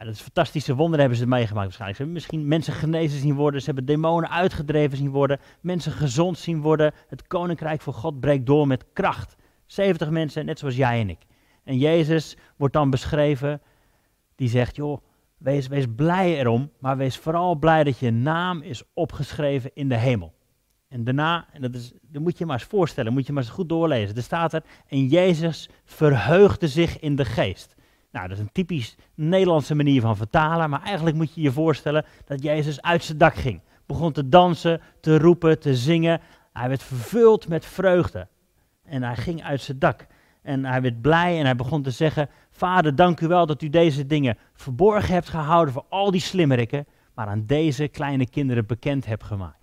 Dat 0.06 0.14
is 0.14 0.22
fantastische 0.22 0.76
wonderen 0.76 1.00
hebben 1.00 1.18
ze 1.18 1.28
meegemaakt 1.28 1.66
waarschijnlijk. 1.66 1.98
Ze 1.98 2.04
hebben 2.04 2.22
misschien 2.22 2.48
mensen 2.48 2.74
genezen 2.74 3.20
zien 3.20 3.36
worden, 3.36 3.60
ze 3.60 3.66
hebben 3.66 3.86
demonen 3.86 4.30
uitgedreven 4.30 4.98
zien 4.98 5.10
worden, 5.10 5.40
mensen 5.62 5.92
gezond 5.92 6.38
zien 6.38 6.62
worden. 6.62 6.94
Het 7.08 7.28
koninkrijk 7.28 7.82
van 7.82 7.94
God 7.94 8.20
breekt 8.20 8.46
door 8.46 8.68
met 8.68 8.86
kracht. 8.94 9.36
70 9.66 10.10
mensen, 10.10 10.46
net 10.46 10.60
zoals 10.60 10.76
jij 10.76 11.00
en 11.00 11.10
ik. 11.10 11.20
En 11.64 11.78
Jezus 11.78 12.38
wordt 12.56 12.74
dan 12.74 12.90
beschreven, 12.90 13.62
die 14.36 14.50
zegt, 14.50 14.76
joh, 14.76 15.02
wees 15.38 15.86
blij 15.96 16.40
erom, 16.40 16.72
maar 16.80 16.98
wees 16.98 17.18
vooral 17.18 17.56
blij 17.56 17.84
dat 17.84 18.00
je 18.00 18.12
naam 18.12 18.62
is 18.62 18.84
opgeschreven 18.94 19.72
in 19.74 19.90
de 19.90 19.98
hemel. 19.98 20.34
En 20.90 21.04
daarna, 21.04 21.46
en 21.54 21.62
dat, 21.62 21.76
is, 21.76 21.94
dat 22.02 22.22
moet 22.22 22.38
je 22.38 22.46
maar 22.46 22.60
eens 22.60 22.70
voorstellen, 22.70 23.14
moet 23.14 23.28
je 23.28 23.34
maar 23.34 23.44
eens 23.44 23.52
goed 23.52 23.70
doorlezen. 23.70 24.16
Er 24.16 24.24
staat 24.24 24.54
er, 24.54 24.64
en 24.88 25.08
Jezus 25.08 25.70
verheugde 25.86 26.68
zich 26.68 27.00
in 27.00 27.16
de 27.16 27.26
geest. 27.26 27.76
Nou, 28.12 28.28
dat 28.28 28.38
is 28.38 28.44
een 28.44 28.52
typisch 28.52 28.96
Nederlandse 29.16 29.76
manier 29.76 30.02
van 30.02 30.18
vertalen, 30.18 30.70
maar 30.70 30.82
eigenlijk 30.82 31.16
moet 31.16 31.34
je 31.34 31.42
je 31.42 31.52
voorstellen 31.52 32.06
dat 32.26 32.44
Jezus 32.44 32.82
uit 32.82 33.04
zijn 33.04 33.18
dak 33.18 33.36
ging. 33.36 33.62
Begon 33.86 34.12
te 34.12 34.30
dansen, 34.30 34.82
te 35.02 35.18
roepen, 35.18 35.60
te 35.60 35.76
zingen. 35.76 36.22
Hij 36.54 36.68
werd 36.68 36.84
vervuld 36.84 37.48
met 37.48 37.66
vreugde. 37.66 38.28
En 38.84 39.04
hij 39.04 39.16
ging 39.16 39.44
uit 39.44 39.62
zijn 39.62 39.80
dak. 39.80 40.08
En 40.42 40.66
hij 40.66 40.82
werd 40.82 41.02
blij 41.02 41.40
en 41.40 41.46
hij 41.46 41.56
begon 41.56 41.82
te 41.82 41.92
zeggen: 41.92 42.30
Vader, 42.52 42.96
dank 42.96 43.20
u 43.20 43.28
wel 43.28 43.46
dat 43.46 43.62
u 43.62 43.70
deze 43.70 44.06
dingen 44.06 44.38
verborgen 44.54 45.14
hebt 45.14 45.30
gehouden 45.30 45.74
voor 45.74 45.86
al 45.90 46.12
die 46.12 46.22
slimmerikken, 46.22 46.86
maar 47.14 47.28
aan 47.28 47.46
deze 47.46 47.88
kleine 47.88 48.30
kinderen 48.30 48.66
bekend 48.66 49.06
hebt 49.06 49.24
gemaakt. 49.24 49.59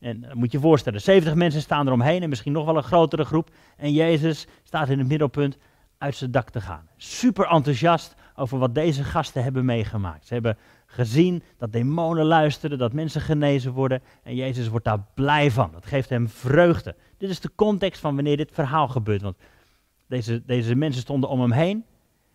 En 0.00 0.20
dan 0.20 0.38
moet 0.38 0.52
je 0.52 0.56
je 0.56 0.62
voorstellen, 0.64 1.00
70 1.00 1.34
mensen 1.34 1.60
staan 1.60 1.86
eromheen 1.86 2.22
en 2.22 2.28
misschien 2.28 2.52
nog 2.52 2.64
wel 2.64 2.76
een 2.76 2.82
grotere 2.82 3.24
groep. 3.24 3.50
En 3.76 3.92
Jezus 3.92 4.46
staat 4.62 4.88
in 4.88 4.98
het 4.98 5.08
middelpunt 5.08 5.58
uit 5.98 6.16
zijn 6.16 6.30
dak 6.30 6.50
te 6.50 6.60
gaan. 6.60 6.88
Super 6.96 7.46
enthousiast 7.46 8.14
over 8.34 8.58
wat 8.58 8.74
deze 8.74 9.04
gasten 9.04 9.42
hebben 9.42 9.64
meegemaakt. 9.64 10.26
Ze 10.26 10.32
hebben 10.32 10.58
gezien 10.86 11.42
dat 11.56 11.72
demonen 11.72 12.24
luisteren, 12.24 12.78
dat 12.78 12.92
mensen 12.92 13.20
genezen 13.20 13.72
worden. 13.72 14.02
En 14.22 14.34
Jezus 14.34 14.68
wordt 14.68 14.84
daar 14.84 15.04
blij 15.14 15.50
van. 15.50 15.70
Dat 15.72 15.86
geeft 15.86 16.08
hem 16.08 16.28
vreugde. 16.28 16.94
Dit 17.16 17.30
is 17.30 17.40
de 17.40 17.50
context 17.54 18.00
van 18.00 18.14
wanneer 18.14 18.36
dit 18.36 18.50
verhaal 18.52 18.88
gebeurt. 18.88 19.22
Want 19.22 19.36
deze, 20.06 20.42
deze 20.46 20.74
mensen 20.74 21.02
stonden 21.02 21.30
om 21.30 21.40
hem 21.40 21.52
heen. 21.52 21.84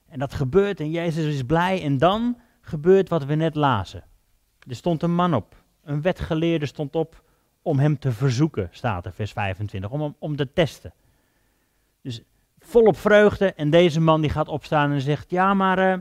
En 0.08 0.20
dat 0.20 0.34
gebeurt 0.34 0.80
en 0.80 0.92
Jezus 0.92 1.34
is 1.34 1.44
blij. 1.44 1.84
En 1.84 1.98
dan 1.98 2.38
gebeurt 2.62 3.10
wat 3.10 3.26
we 3.26 3.36
net 3.36 3.56
lazen. 3.56 4.04
Er 4.70 4.76
stond 4.76 5.04
een 5.04 5.16
man 5.16 5.34
op. 5.34 5.56
Een 5.84 6.02
wetgeleerde 6.02 6.66
stond 6.66 6.96
op 6.96 7.24
om 7.64 7.80
hem 7.80 8.00
te 8.00 8.12
verzoeken, 8.12 8.68
staat 8.72 9.06
er 9.06 9.14
vers 9.14 9.32
25, 9.32 9.90
om 9.90 10.02
hem 10.02 10.16
om 10.20 10.36
te 10.36 10.54
testen. 10.54 10.94
Dus 12.02 12.22
volop 12.60 12.98
vreugde 12.98 13.54
en 13.54 13.70
deze 13.70 14.00
man 14.00 14.22
die 14.22 14.30
gaat 14.30 14.48
opstaan 14.48 14.92
en 14.92 15.02
zegt, 15.02 15.30
ja 15.30 15.54
maar 15.54 15.80
uh, 15.80 15.98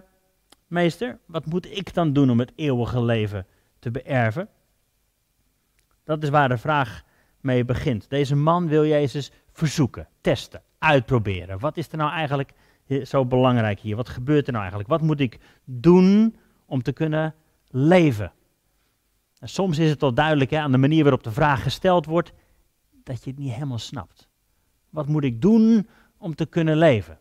meester, 0.66 1.18
wat 1.26 1.46
moet 1.46 1.76
ik 1.76 1.94
dan 1.94 2.12
doen 2.12 2.30
om 2.30 2.38
het 2.38 2.52
eeuwige 2.56 3.02
leven 3.02 3.46
te 3.78 3.90
beërven? 3.90 4.48
Dat 6.04 6.22
is 6.22 6.28
waar 6.28 6.48
de 6.48 6.58
vraag 6.58 7.02
mee 7.40 7.64
begint. 7.64 8.10
Deze 8.10 8.36
man 8.36 8.68
wil 8.68 8.86
Jezus 8.86 9.32
verzoeken, 9.52 10.08
testen, 10.20 10.62
uitproberen. 10.78 11.58
Wat 11.58 11.76
is 11.76 11.88
er 11.88 11.96
nou 11.96 12.12
eigenlijk 12.12 12.52
zo 13.02 13.24
belangrijk 13.24 13.80
hier? 13.80 13.96
Wat 13.96 14.08
gebeurt 14.08 14.46
er 14.46 14.52
nou 14.52 14.64
eigenlijk? 14.64 14.90
Wat 14.90 15.02
moet 15.02 15.20
ik 15.20 15.38
doen 15.64 16.36
om 16.66 16.82
te 16.82 16.92
kunnen 16.92 17.34
leven? 17.70 18.32
En 19.42 19.48
soms 19.48 19.78
is 19.78 19.90
het 19.90 20.00
wel 20.00 20.14
duidelijk 20.14 20.50
hè, 20.50 20.58
aan 20.58 20.72
de 20.72 20.78
manier 20.78 21.02
waarop 21.02 21.22
de 21.22 21.32
vraag 21.32 21.62
gesteld 21.62 22.06
wordt, 22.06 22.32
dat 23.04 23.24
je 23.24 23.30
het 23.30 23.38
niet 23.38 23.52
helemaal 23.52 23.78
snapt. 23.78 24.28
Wat 24.90 25.06
moet 25.06 25.24
ik 25.24 25.40
doen 25.40 25.88
om 26.18 26.34
te 26.34 26.46
kunnen 26.46 26.76
leven? 26.76 27.18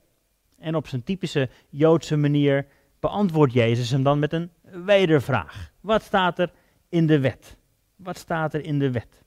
En 0.58 0.76
op 0.76 0.88
zijn 0.88 1.04
typische 1.04 1.50
Joodse 1.70 2.16
manier 2.16 2.68
beantwoordt 3.00 3.54
Jezus 3.54 3.90
hem 3.90 4.04
dan 4.04 4.20
met 4.20 4.34
een 4.34 4.52
wedervraag. 4.62 5.72
Wat 5.80 6.04
staat 6.04 6.40
er 6.40 6.52
in 6.90 7.08
de 7.08 7.20
wet? 7.20 7.58
Wat 7.96 8.18
staat 8.18 8.54
er 8.54 8.64
in 8.64 8.80
de 8.80 8.92
wet? 8.92 9.24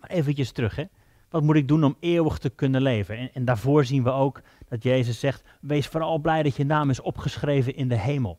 Maar 0.00 0.10
eventjes 0.10 0.52
terug, 0.52 0.76
hè. 0.76 0.84
Wat 1.28 1.42
moet 1.42 1.56
ik 1.56 1.68
doen 1.68 1.84
om 1.84 1.96
eeuwig 2.00 2.38
te 2.38 2.50
kunnen 2.50 2.82
leven? 2.82 3.16
En, 3.16 3.30
en 3.32 3.44
daarvoor 3.44 3.84
zien 3.84 4.02
we 4.02 4.10
ook 4.10 4.42
dat 4.68 4.82
Jezus 4.82 5.20
zegt, 5.20 5.44
wees 5.60 5.86
vooral 5.86 6.18
blij 6.18 6.42
dat 6.42 6.56
je 6.56 6.64
naam 6.64 6.90
is 6.90 7.00
opgeschreven 7.00 7.74
in 7.74 7.88
de 7.88 7.98
hemel. 7.98 8.38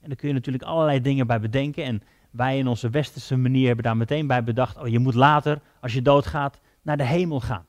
En 0.00 0.08
daar 0.08 0.16
kun 0.16 0.28
je 0.28 0.34
natuurlijk 0.34 0.64
allerlei 0.64 1.00
dingen 1.00 1.26
bij 1.26 1.40
bedenken. 1.40 1.84
En 1.84 2.02
wij 2.36 2.58
in 2.58 2.66
onze 2.66 2.90
westerse 2.90 3.36
manier 3.36 3.66
hebben 3.66 3.84
daar 3.84 3.96
meteen 3.96 4.26
bij 4.26 4.44
bedacht, 4.44 4.78
oh 4.78 4.88
je 4.88 4.98
moet 4.98 5.14
later, 5.14 5.60
als 5.80 5.92
je 5.92 6.02
doodgaat, 6.02 6.60
naar 6.82 6.96
de 6.96 7.04
hemel 7.04 7.40
gaan. 7.40 7.66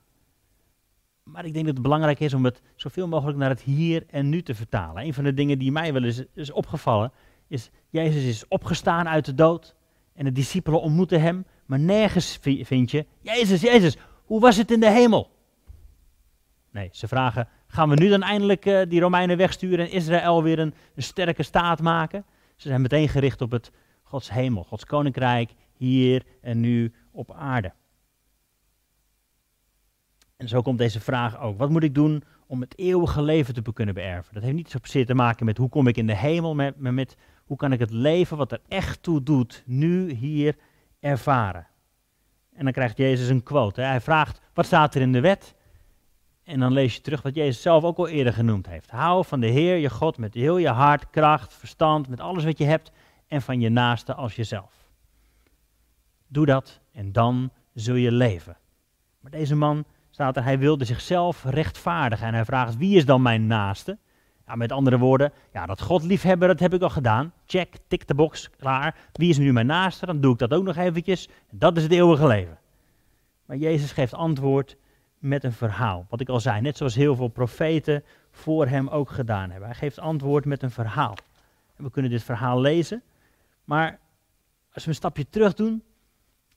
Maar 1.22 1.44
ik 1.44 1.52
denk 1.52 1.64
dat 1.64 1.74
het 1.74 1.82
belangrijk 1.82 2.20
is 2.20 2.34
om 2.34 2.44
het 2.44 2.62
zoveel 2.74 3.08
mogelijk 3.08 3.38
naar 3.38 3.48
het 3.48 3.60
hier 3.60 4.04
en 4.10 4.28
nu 4.28 4.42
te 4.42 4.54
vertalen. 4.54 5.04
Een 5.04 5.14
van 5.14 5.24
de 5.24 5.34
dingen 5.34 5.58
die 5.58 5.72
mij 5.72 5.92
wel 5.92 6.04
eens 6.04 6.22
is 6.34 6.50
opgevallen, 6.50 7.12
is 7.48 7.70
Jezus 7.88 8.24
is 8.24 8.48
opgestaan 8.48 9.08
uit 9.08 9.24
de 9.24 9.34
dood 9.34 9.76
en 10.14 10.24
de 10.24 10.32
discipelen 10.32 10.80
ontmoeten 10.80 11.20
hem, 11.20 11.46
maar 11.66 11.78
nergens 11.78 12.38
vind 12.42 12.90
je, 12.90 13.06
Jezus, 13.20 13.60
Jezus, 13.60 13.96
hoe 14.24 14.40
was 14.40 14.56
het 14.56 14.70
in 14.70 14.80
de 14.80 14.90
hemel? 14.90 15.30
Nee, 16.70 16.88
ze 16.92 17.08
vragen, 17.08 17.48
gaan 17.66 17.88
we 17.88 17.94
nu 17.94 18.08
dan 18.08 18.22
eindelijk 18.22 18.66
uh, 18.66 18.80
die 18.88 19.00
Romeinen 19.00 19.36
wegsturen 19.36 19.86
en 19.86 19.92
Israël 19.92 20.42
weer 20.42 20.58
een 20.58 20.74
sterke 20.96 21.42
staat 21.42 21.82
maken? 21.82 22.24
Ze 22.56 22.68
zijn 22.68 22.80
meteen 22.80 23.08
gericht 23.08 23.40
op 23.40 23.50
het 23.50 23.70
Gods 24.08 24.30
hemel, 24.30 24.64
Gods 24.64 24.84
koninkrijk 24.84 25.54
hier 25.72 26.22
en 26.40 26.60
nu 26.60 26.92
op 27.10 27.32
aarde. 27.32 27.72
En 30.36 30.48
zo 30.48 30.62
komt 30.62 30.78
deze 30.78 31.00
vraag 31.00 31.40
ook. 31.40 31.58
Wat 31.58 31.70
moet 31.70 31.82
ik 31.82 31.94
doen 31.94 32.22
om 32.46 32.60
het 32.60 32.78
eeuwige 32.78 33.22
leven 33.22 33.54
te 33.54 33.72
kunnen 33.72 33.94
beërven? 33.94 34.34
Dat 34.34 34.42
heeft 34.42 34.54
niet 34.54 34.70
zozeer 34.70 35.06
te 35.06 35.14
maken 35.14 35.46
met 35.46 35.56
hoe 35.56 35.68
kom 35.68 35.86
ik 35.86 35.96
in 35.96 36.06
de 36.06 36.16
hemel, 36.16 36.54
maar 36.54 36.72
met, 36.76 37.16
hoe 37.44 37.56
kan 37.56 37.72
ik 37.72 37.78
het 37.78 37.90
leven 37.90 38.36
wat 38.36 38.52
er 38.52 38.60
echt 38.68 39.02
toe 39.02 39.22
doet, 39.22 39.62
nu 39.66 40.12
hier 40.12 40.56
ervaren. 41.00 41.66
En 42.54 42.64
dan 42.64 42.72
krijgt 42.72 42.96
Jezus 42.96 43.28
een 43.28 43.42
quote. 43.42 43.80
Hij 43.80 44.00
vraagt, 44.00 44.40
wat 44.54 44.66
staat 44.66 44.94
er 44.94 45.00
in 45.00 45.12
de 45.12 45.20
wet? 45.20 45.54
En 46.44 46.60
dan 46.60 46.72
lees 46.72 46.94
je 46.94 47.00
terug 47.00 47.22
wat 47.22 47.34
Jezus 47.34 47.62
zelf 47.62 47.84
ook 47.84 47.98
al 47.98 48.08
eerder 48.08 48.32
genoemd 48.32 48.66
heeft. 48.66 48.90
Hou 48.90 49.24
van 49.24 49.40
de 49.40 49.46
Heer 49.46 49.76
je 49.76 49.90
God 49.90 50.18
met 50.18 50.34
heel 50.34 50.56
je 50.56 50.68
hart, 50.68 51.10
kracht, 51.10 51.54
verstand, 51.54 52.08
met 52.08 52.20
alles 52.20 52.44
wat 52.44 52.58
je 52.58 52.64
hebt 52.64 52.92
en 53.28 53.42
van 53.42 53.60
je 53.60 53.68
naaste 53.68 54.14
als 54.14 54.36
jezelf. 54.36 54.72
Doe 56.26 56.46
dat 56.46 56.80
en 56.92 57.12
dan 57.12 57.50
zul 57.74 57.94
je 57.94 58.12
leven. 58.12 58.56
Maar 59.20 59.30
deze 59.30 59.54
man 59.54 59.84
staat 60.10 60.36
er, 60.36 60.44
hij 60.44 60.58
wilde 60.58 60.84
zichzelf 60.84 61.44
rechtvaardigen 61.44 62.26
en 62.26 62.34
hij 62.34 62.44
vraagt, 62.44 62.76
wie 62.76 62.96
is 62.96 63.04
dan 63.04 63.22
mijn 63.22 63.46
naaste? 63.46 63.98
Ja, 64.46 64.54
met 64.54 64.72
andere 64.72 64.98
woorden, 64.98 65.32
ja, 65.52 65.66
dat 65.66 65.80
God 65.80 66.02
liefhebben, 66.02 66.48
dat 66.48 66.60
heb 66.60 66.74
ik 66.74 66.82
al 66.82 66.90
gedaan. 66.90 67.32
Check, 67.46 67.76
tik 67.86 68.06
de 68.06 68.14
box, 68.14 68.50
klaar. 68.50 68.96
Wie 69.12 69.28
is 69.28 69.38
nu 69.38 69.52
mijn 69.52 69.66
naaste? 69.66 70.06
Dan 70.06 70.20
doe 70.20 70.32
ik 70.32 70.38
dat 70.38 70.52
ook 70.52 70.64
nog 70.64 70.76
eventjes. 70.76 71.28
Dat 71.50 71.76
is 71.76 71.82
het 71.82 71.92
eeuwige 71.92 72.26
leven. 72.26 72.58
Maar 73.46 73.56
Jezus 73.56 73.92
geeft 73.92 74.14
antwoord 74.14 74.76
met 75.18 75.44
een 75.44 75.52
verhaal. 75.52 76.06
Wat 76.08 76.20
ik 76.20 76.28
al 76.28 76.40
zei, 76.40 76.60
net 76.60 76.76
zoals 76.76 76.94
heel 76.94 77.16
veel 77.16 77.28
profeten 77.28 78.04
voor 78.30 78.66
hem 78.66 78.88
ook 78.88 79.10
gedaan 79.10 79.50
hebben. 79.50 79.68
Hij 79.68 79.78
geeft 79.78 79.98
antwoord 79.98 80.44
met 80.44 80.62
een 80.62 80.70
verhaal. 80.70 81.14
En 81.76 81.84
we 81.84 81.90
kunnen 81.90 82.10
dit 82.10 82.22
verhaal 82.22 82.60
lezen. 82.60 83.02
Maar 83.68 84.00
als 84.72 84.84
we 84.84 84.90
een 84.90 84.96
stapje 84.96 85.28
terug 85.28 85.54
doen, 85.54 85.82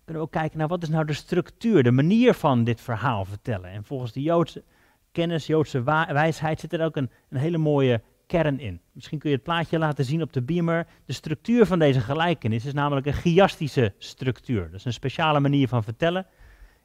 kunnen 0.04 0.22
we 0.22 0.28
ook 0.28 0.32
kijken 0.32 0.58
naar 0.58 0.68
wat 0.68 0.84
is 0.84 0.90
nou 0.90 1.06
de 1.06 1.14
structuur, 1.14 1.84
de 1.84 1.92
manier 1.92 2.34
van 2.34 2.64
dit 2.64 2.82
verhaal 2.82 3.26
vertellen. 3.26 3.70
En 3.70 3.84
volgens 3.84 4.12
de 4.12 4.22
Joodse 4.22 4.64
kennis, 5.12 5.48
Joodse 5.48 5.84
wijsheid 5.84 6.60
zit 6.60 6.74
er 6.74 6.84
ook 6.84 6.96
een, 6.96 7.10
een 7.30 7.38
hele 7.38 7.58
mooie 7.58 8.02
kern 8.28 8.60
in. 8.60 8.82
Misschien 8.92 9.20
kun 9.20 9.30
je 9.30 9.36
het 9.36 9.46
plaatje 9.46 9.78
laten 9.78 10.06
zien 10.06 10.22
op 10.22 10.34
de 10.34 10.42
beamer. 10.42 10.88
De 11.06 11.14
structuur 11.14 11.66
van 11.66 11.80
deze 11.80 12.00
gelijkenis 12.00 12.66
is 12.66 12.74
namelijk 12.74 13.06
een 13.06 13.14
chiastische 13.14 13.94
structuur. 13.98 14.66
Dat 14.66 14.80
is 14.80 14.86
een 14.86 14.94
speciale 14.94 15.40
manier 15.40 15.68
van 15.68 15.84
vertellen. 15.84 16.26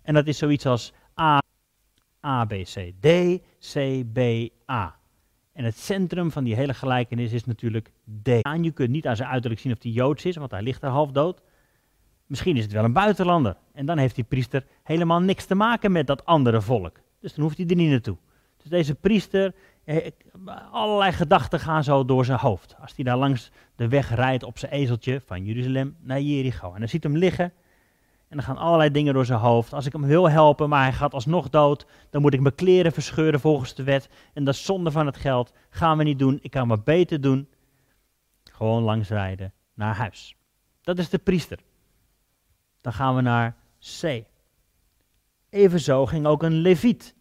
En 0.02 0.14
dat 0.14 0.26
is 0.26 0.38
zoiets 0.38 0.66
als 0.66 0.92
A, 1.21 1.42
A, 2.26 2.45
B, 2.45 2.52
C, 2.52 2.92
D, 3.00 3.06
C, 3.73 4.04
B, 4.12 4.50
A. 4.71 4.99
En 5.56 5.64
het 5.64 5.78
centrum 5.78 6.30
van 6.30 6.44
die 6.44 6.54
hele 6.54 6.75
gelijkenis 6.75 7.32
is 7.32 7.44
natuurlijk 7.44 7.90
D. 8.22 8.28
En 8.28 8.62
je 8.62 8.70
kunt 8.70 8.90
niet 8.90 9.06
aan 9.06 9.16
zijn 9.16 9.28
uiterlijk 9.28 9.60
zien 9.60 9.72
of 9.72 9.82
hij 9.82 9.92
Joods 9.92 10.25
is, 10.25 10.36
want 10.36 10.50
hij 10.50 10.62
ligt 10.62 10.82
er 10.82 10.88
half 10.88 11.10
dood. 11.10 11.40
Misschien 12.26 12.56
is 12.56 12.62
het 12.62 12.72
wel 12.72 12.84
een 12.84 12.92
buitenlander. 12.92 13.56
En 13.72 13.86
dan 13.86 13.98
heeft 13.98 14.14
die 14.14 14.25
priester 14.25 14.64
helemaal 14.82 15.20
niks 15.20 15.44
te 15.44 15.54
maken 15.54 15.92
met 15.92 16.06
dat 16.06 16.25
andere 16.25 16.60
volk. 16.60 17.00
Dus 17.20 17.34
dan 17.34 17.44
hoeft 17.44 17.56
hij 17.56 17.66
er 17.66 17.76
niet 17.76 17.90
naartoe. 17.90 18.16
Dus 18.56 18.70
deze 18.70 18.94
priester, 18.94 19.54
eh, 19.84 20.10
allerlei 20.70 21.12
gedachten 21.12 21.60
gaan 21.60 21.84
zo 21.84 22.04
door 22.04 22.25
zijn 22.25 22.38
hoofd. 22.38 22.76
Als 22.80 22.92
hij 22.96 23.04
daar 23.04 23.16
langs 23.16 23.50
de 23.76 23.88
weg 23.88 24.14
rijdt 24.14 24.42
op 24.42 24.58
zijn 24.58 24.72
ezeltje 24.72 25.20
van 25.26 25.44
Jeruzalem 25.44 25.96
naar 26.00 26.20
Jericho. 26.20 26.72
En 26.72 26.78
dan 26.78 26.88
ziet 26.88 27.02
hem 27.02 27.16
liggen 27.16 27.52
en 28.28 28.37
dan 28.37 28.42
gaan 28.47 28.56
allerlei 28.56 28.90
dingen 28.90 29.14
door 29.14 29.26
zijn 29.26 29.38
hoofd. 29.38 29.73
Als 29.73 29.87
ik 29.87 29.92
hem 29.92 30.04
wil 30.06 30.30
helpen, 30.30 30.68
maar 30.68 30.83
hij 30.83 30.92
gaat 30.92 31.14
alsnog 31.14 31.50
dood, 31.50 31.87
dan 32.11 32.21
moet 32.21 32.35
ik 32.35 32.40
mijn 32.40 32.54
kleren 32.54 32.92
verscheuren 32.92 33.40
volgens 33.40 33.75
de 33.75 33.83
wet. 33.83 34.09
En 34.35 34.45
dat 34.45 34.54
is 34.54 34.64
zonde 34.64 34.90
van 34.90 35.06
het 35.06 35.16
geld. 35.16 35.52
Gaan 35.68 35.99
we 35.99 36.04
niet 36.04 36.18
doen. 36.18 36.38
Ik 36.42 36.50
kan 36.50 36.66
maar 36.66 36.83
beter 36.83 37.21
doen. 37.21 37.49
Gewoon 38.45 38.83
langs 38.83 39.09
rijden 39.09 39.52
naar 39.75 39.95
huis. 39.95 40.37
Dat 40.83 40.99
is 40.99 41.09
de 41.09 41.18
priester. 41.18 41.59
Dan 42.80 42.92
gaan 42.92 43.14
we 43.14 43.21
naar 43.21 43.56
C. 44.00 44.25
Evenzo 45.50 46.06
ging 46.06 46.26
ook 46.26 46.42
een 46.42 46.52
leviet 46.54 47.14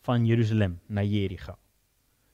van 0.00 0.26
Jeruzalem 0.26 0.80
naar 0.86 1.04
Jericho. 1.04 1.54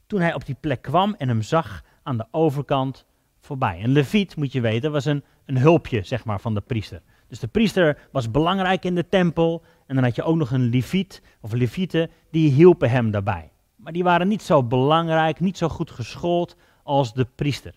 Toen 0.06 0.20
hij 0.20 0.34
op 0.34 0.46
die 0.46 0.56
plek 0.60 0.82
kwam 0.82 1.14
en 1.14 1.28
hem 1.28 1.42
zag 1.42 1.82
aan 2.02 2.16
de 2.16 2.26
overkant 2.30 3.06
voorbij. 3.40 3.82
Een 3.82 3.92
leviet, 3.92 4.36
moet 4.36 4.52
je 4.52 4.60
weten, 4.60 4.92
was 4.92 5.04
een, 5.04 5.24
een 5.48 5.58
hulpje 5.58 6.02
zeg 6.02 6.24
maar, 6.24 6.40
van 6.40 6.54
de 6.54 6.60
priester. 6.60 7.02
Dus 7.28 7.38
de 7.38 7.46
priester 7.46 8.08
was 8.12 8.30
belangrijk 8.30 8.84
in 8.84 8.94
de 8.94 9.08
tempel. 9.08 9.62
En 9.86 9.94
dan 9.94 10.04
had 10.04 10.14
je 10.14 10.22
ook 10.22 10.36
nog 10.36 10.50
een 10.50 10.68
leviet 10.68 11.22
of 11.40 11.52
levieten, 11.52 12.10
die 12.30 12.50
hielpen 12.50 12.90
hem 12.90 13.10
daarbij. 13.10 13.52
Maar 13.76 13.92
die 13.92 14.04
waren 14.04 14.28
niet 14.28 14.42
zo 14.42 14.62
belangrijk, 14.62 15.40
niet 15.40 15.58
zo 15.58 15.68
goed 15.68 15.90
geschoold 15.90 16.56
als 16.82 17.14
de 17.14 17.26
priester. 17.34 17.74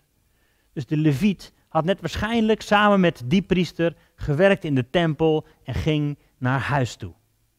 Dus 0.72 0.86
de 0.86 0.96
leviet 0.96 1.52
had 1.68 1.84
net 1.84 2.00
waarschijnlijk 2.00 2.62
samen 2.62 3.00
met 3.00 3.22
die 3.24 3.42
priester 3.42 3.94
gewerkt 4.14 4.64
in 4.64 4.74
de 4.74 4.90
tempel 4.90 5.46
en 5.64 5.74
ging 5.74 6.18
naar 6.38 6.60
huis 6.60 6.96
toe. 6.96 7.12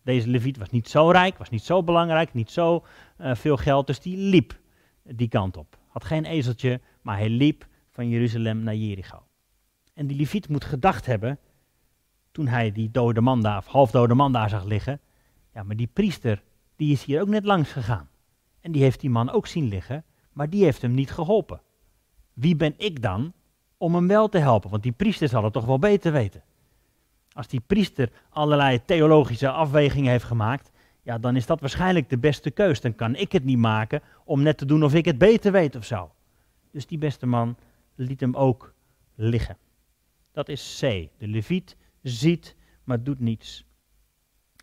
Deze 0.03 0.27
leviet 0.29 0.57
was 0.57 0.69
niet 0.69 0.89
zo 0.89 1.09
rijk, 1.09 1.37
was 1.37 1.49
niet 1.49 1.63
zo 1.63 1.83
belangrijk, 1.83 2.33
niet 2.33 2.51
zo 2.51 2.83
uh, 3.21 3.35
veel 3.35 3.57
geld, 3.57 3.87
dus 3.87 3.99
die 3.99 4.17
liep 4.17 4.59
die 5.03 5.27
kant 5.27 5.57
op. 5.57 5.77
Had 5.87 6.03
geen 6.03 6.25
ezeltje, 6.25 6.81
maar 7.01 7.17
hij 7.17 7.29
liep 7.29 7.67
van 7.89 8.09
Jeruzalem 8.09 8.63
naar 8.63 8.75
Jericho. 8.75 9.23
En 9.93 10.07
die 10.07 10.17
leviet 10.17 10.49
moet 10.49 10.65
gedacht 10.65 11.05
hebben, 11.05 11.39
toen 12.31 12.47
hij 12.47 12.71
die 12.71 12.91
dode 12.91 13.21
man 13.21 13.41
daar, 13.41 13.57
of 13.57 13.65
halfdode 13.65 14.13
man 14.13 14.31
daar 14.31 14.49
zag 14.49 14.63
liggen, 14.63 14.99
ja, 15.53 15.63
maar 15.63 15.75
die 15.75 15.89
priester, 15.93 16.43
die 16.75 16.91
is 16.91 17.03
hier 17.03 17.21
ook 17.21 17.27
net 17.27 17.45
langs 17.45 17.71
gegaan. 17.71 18.09
En 18.59 18.71
die 18.71 18.81
heeft 18.81 18.99
die 18.99 19.09
man 19.09 19.29
ook 19.29 19.47
zien 19.47 19.67
liggen, 19.67 20.03
maar 20.31 20.49
die 20.49 20.63
heeft 20.63 20.81
hem 20.81 20.93
niet 20.93 21.11
geholpen. 21.11 21.61
Wie 22.33 22.55
ben 22.55 22.73
ik 22.77 23.01
dan 23.01 23.33
om 23.77 23.95
hem 23.95 24.07
wel 24.07 24.29
te 24.29 24.37
helpen? 24.37 24.69
Want 24.69 24.83
die 24.83 24.91
priester 24.91 25.29
zal 25.29 25.43
het 25.43 25.53
toch 25.53 25.65
wel 25.65 25.79
beter 25.79 26.11
weten. 26.11 26.43
Als 27.31 27.47
die 27.47 27.59
priester 27.67 28.11
allerlei 28.29 28.85
theologische 28.85 29.51
afwegingen 29.51 30.11
heeft 30.11 30.23
gemaakt, 30.23 30.71
ja, 31.01 31.17
dan 31.17 31.35
is 31.35 31.45
dat 31.45 31.59
waarschijnlijk 31.59 32.09
de 32.09 32.17
beste 32.17 32.51
keus. 32.51 32.81
Dan 32.81 32.95
kan 32.95 33.15
ik 33.15 33.31
het 33.31 33.43
niet 33.43 33.57
maken 33.57 34.01
om 34.25 34.41
net 34.41 34.57
te 34.57 34.65
doen 34.65 34.83
of 34.83 34.93
ik 34.93 35.05
het 35.05 35.17
beter 35.17 35.51
weet 35.51 35.75
of 35.75 35.85
zo. 35.85 36.11
Dus 36.71 36.87
die 36.87 36.97
beste 36.97 37.25
man 37.25 37.57
liet 37.95 38.19
hem 38.19 38.35
ook 38.35 38.73
liggen. 39.15 39.57
Dat 40.33 40.49
is 40.49 40.77
C. 40.79 40.81
De 41.17 41.27
leviet 41.27 41.77
ziet, 42.01 42.55
maar 42.83 43.03
doet 43.03 43.19
niets. 43.19 43.65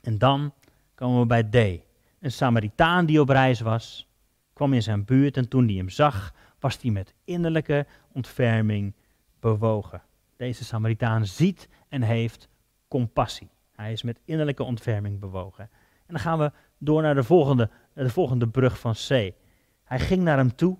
En 0.03 0.19
dan 0.19 0.55
komen 0.95 1.21
we 1.21 1.27
bij 1.27 1.43
D. 1.43 1.83
Een 2.21 2.33
Samaritaan 2.33 3.07
die 3.07 3.21
op 3.21 3.29
reis 3.29 3.61
was, 3.61 4.09
kwam 4.53 4.73
in 4.73 4.83
zijn 4.83 5.05
buurt 5.05 5.37
en 5.37 5.49
toen 5.49 5.67
hij 5.67 5.77
hem 5.77 5.89
zag, 5.89 6.35
was 6.59 6.83
hij 6.83 6.91
met 6.91 7.15
innerlijke 7.25 7.87
ontferming 8.12 8.95
bewogen. 9.41 10.03
Deze 10.37 10.65
Samaritaan 10.65 11.27
ziet 11.27 11.69
en 11.89 12.03
heeft 12.03 12.49
compassie. 12.89 13.50
Hij 13.73 13.93
is 13.93 14.03
met 14.03 14.21
innerlijke 14.25 14.62
ontferming 14.62 15.21
bewogen. 15.21 15.65
En 16.07 16.15
dan 16.15 16.19
gaan 16.19 16.39
we 16.39 16.53
door 16.79 17.03
naar 17.03 17.15
de 17.15 17.25
volgende, 17.25 17.71
de 17.93 18.11
volgende 18.11 18.49
brug 18.49 18.79
van 18.79 18.93
C. 18.93 19.09
Hij 19.85 19.99
ging 19.99 20.23
naar 20.23 20.37
hem 20.37 20.55
toe, 20.55 20.79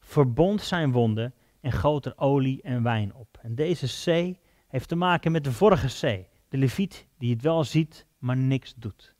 verbond 0.00 0.62
zijn 0.62 0.92
wonden 0.92 1.34
en 1.62 1.72
goot 1.72 2.06
er 2.06 2.12
olie 2.16 2.62
en 2.62 2.82
wijn 2.82 3.14
op. 3.14 3.38
En 3.40 3.54
deze 3.54 3.86
C 3.86 4.36
heeft 4.68 4.88
te 4.88 4.96
maken 4.96 5.32
met 5.32 5.44
de 5.44 5.52
vorige 5.52 5.86
C, 5.86 6.26
de 6.48 6.56
leviet 6.56 7.06
die 7.18 7.32
het 7.32 7.42
wel 7.42 7.64
ziet, 7.64 8.06
maar 8.18 8.36
niks 8.36 8.74
doet. 8.76 9.14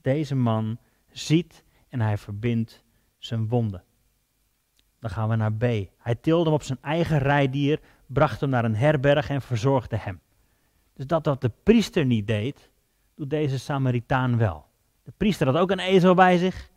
Deze 0.00 0.34
man 0.34 0.78
ziet 1.10 1.64
en 1.88 2.00
hij 2.00 2.18
verbindt 2.18 2.84
zijn 3.18 3.48
wonden. 3.48 3.84
Dan 5.00 5.10
gaan 5.10 5.28
we 5.28 5.36
naar 5.36 5.52
B. 5.52 5.62
Hij 5.98 6.14
tilde 6.20 6.44
hem 6.44 6.52
op 6.52 6.62
zijn 6.62 6.78
eigen 6.82 7.18
rijdier, 7.18 7.80
bracht 8.06 8.40
hem 8.40 8.50
naar 8.50 8.64
een 8.64 8.76
herberg 8.76 9.28
en 9.28 9.42
verzorgde 9.42 9.96
hem. 9.96 10.20
Dus 10.94 11.06
dat 11.06 11.26
wat 11.26 11.40
de 11.40 11.50
priester 11.62 12.04
niet 12.04 12.26
deed, 12.26 12.70
doet 13.14 13.30
deze 13.30 13.58
Samaritaan 13.58 14.36
wel. 14.38 14.66
De 15.02 15.12
priester 15.16 15.46
had 15.46 15.56
ook 15.56 15.70
een 15.70 15.78
ezel 15.78 16.14
bij 16.14 16.38
zich, 16.38 16.70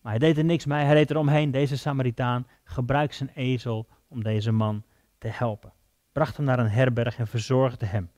maar 0.00 0.12
hij 0.12 0.20
deed 0.20 0.38
er 0.38 0.44
niks 0.44 0.66
mee. 0.66 0.84
Hij 0.84 0.94
reed 0.94 1.10
eromheen. 1.10 1.50
Deze 1.50 1.76
Samaritaan 1.76 2.46
gebruikt 2.64 3.14
zijn 3.14 3.30
ezel 3.34 3.86
om 4.14 4.22
deze 4.22 4.52
man 4.52 4.84
te 5.18 5.28
helpen. 5.28 5.72
Bracht 6.12 6.36
hem 6.36 6.46
naar 6.46 6.58
een 6.58 6.70
herberg 6.70 7.18
en 7.18 7.26
verzorgde 7.26 7.86
hem. 7.86 8.10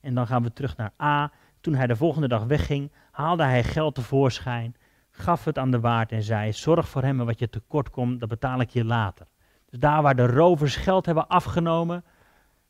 En 0.00 0.14
dan 0.14 0.26
gaan 0.26 0.42
we 0.42 0.52
terug 0.52 0.76
naar 0.76 0.92
A. 1.02 1.32
Toen 1.60 1.74
hij 1.74 1.86
de 1.86 1.96
volgende 1.96 2.28
dag 2.28 2.44
wegging, 2.44 2.92
haalde 3.10 3.42
hij 3.42 3.64
geld 3.64 3.94
tevoorschijn, 3.94 4.76
gaf 5.10 5.44
het 5.44 5.58
aan 5.58 5.70
de 5.70 5.80
waard 5.80 6.12
en 6.12 6.22
zei: 6.22 6.52
Zorg 6.52 6.88
voor 6.88 7.02
hem 7.02 7.20
en 7.20 7.26
wat 7.26 7.38
je 7.38 7.48
tekort 7.48 7.90
komt, 7.90 8.20
dat 8.20 8.28
betaal 8.28 8.60
ik 8.60 8.70
je 8.70 8.84
later. 8.84 9.26
Dus 9.70 9.78
daar 9.78 10.02
waar 10.02 10.16
de 10.16 10.26
rovers 10.26 10.76
geld 10.76 11.06
hebben 11.06 11.28
afgenomen, 11.28 12.04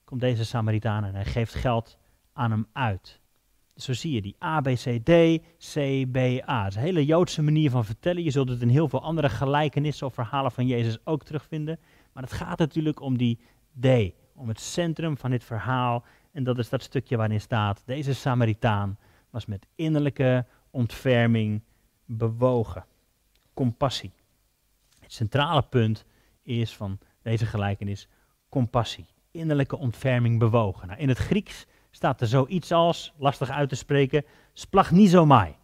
komt 0.04 0.20
deze 0.20 0.44
Samaritaan 0.44 1.04
en 1.04 1.14
hij 1.14 1.24
geeft 1.24 1.54
geld 1.54 1.98
aan 2.32 2.50
hem 2.50 2.66
uit. 2.72 3.20
Zo 3.76 3.92
zie 3.92 4.12
je 4.12 4.22
die 4.22 4.36
A, 4.44 4.60
B, 4.60 4.64
C, 4.64 5.04
D, 5.04 5.10
C, 5.72 6.04
B, 6.12 6.16
A. 6.48 6.62
Dat 6.62 6.68
is 6.68 6.74
een 6.74 6.82
hele 6.82 7.04
Joodse 7.04 7.42
manier 7.42 7.70
van 7.70 7.84
vertellen. 7.84 8.22
Je 8.22 8.30
zult 8.30 8.48
het 8.48 8.62
in 8.62 8.68
heel 8.68 8.88
veel 8.88 9.02
andere 9.02 9.28
gelijkenissen 9.28 10.06
of 10.06 10.14
verhalen 10.14 10.52
van 10.52 10.66
Jezus 10.66 10.98
ook 11.04 11.24
terugvinden. 11.24 11.78
Maar 12.18 12.26
het 12.26 12.36
gaat 12.36 12.58
natuurlijk 12.58 13.00
om 13.00 13.18
die 13.18 13.38
D, 13.80 13.86
om 14.34 14.48
het 14.48 14.60
centrum 14.60 15.16
van 15.16 15.30
dit 15.30 15.44
verhaal. 15.44 16.04
En 16.32 16.44
dat 16.44 16.58
is 16.58 16.68
dat 16.68 16.82
stukje 16.82 17.16
waarin 17.16 17.40
staat, 17.40 17.82
deze 17.86 18.14
Samaritaan 18.14 18.98
was 19.30 19.46
met 19.46 19.66
innerlijke 19.74 20.46
ontferming 20.70 21.62
bewogen. 22.04 22.84
Compassie. 23.54 24.12
Het 24.98 25.12
centrale 25.12 25.62
punt 25.62 26.04
is 26.42 26.76
van 26.76 26.98
deze 27.22 27.46
gelijkenis 27.46 28.08
compassie. 28.48 29.06
Innerlijke 29.30 29.76
ontferming 29.76 30.38
bewogen. 30.38 30.88
Nou, 30.88 31.00
in 31.00 31.08
het 31.08 31.18
Grieks 31.18 31.66
staat 31.90 32.20
er 32.20 32.26
zoiets 32.26 32.72
als, 32.72 33.14
lastig 33.18 33.50
uit 33.50 33.68
te 33.68 33.76
spreken, 33.76 34.24
splagnizomai. 34.52 35.54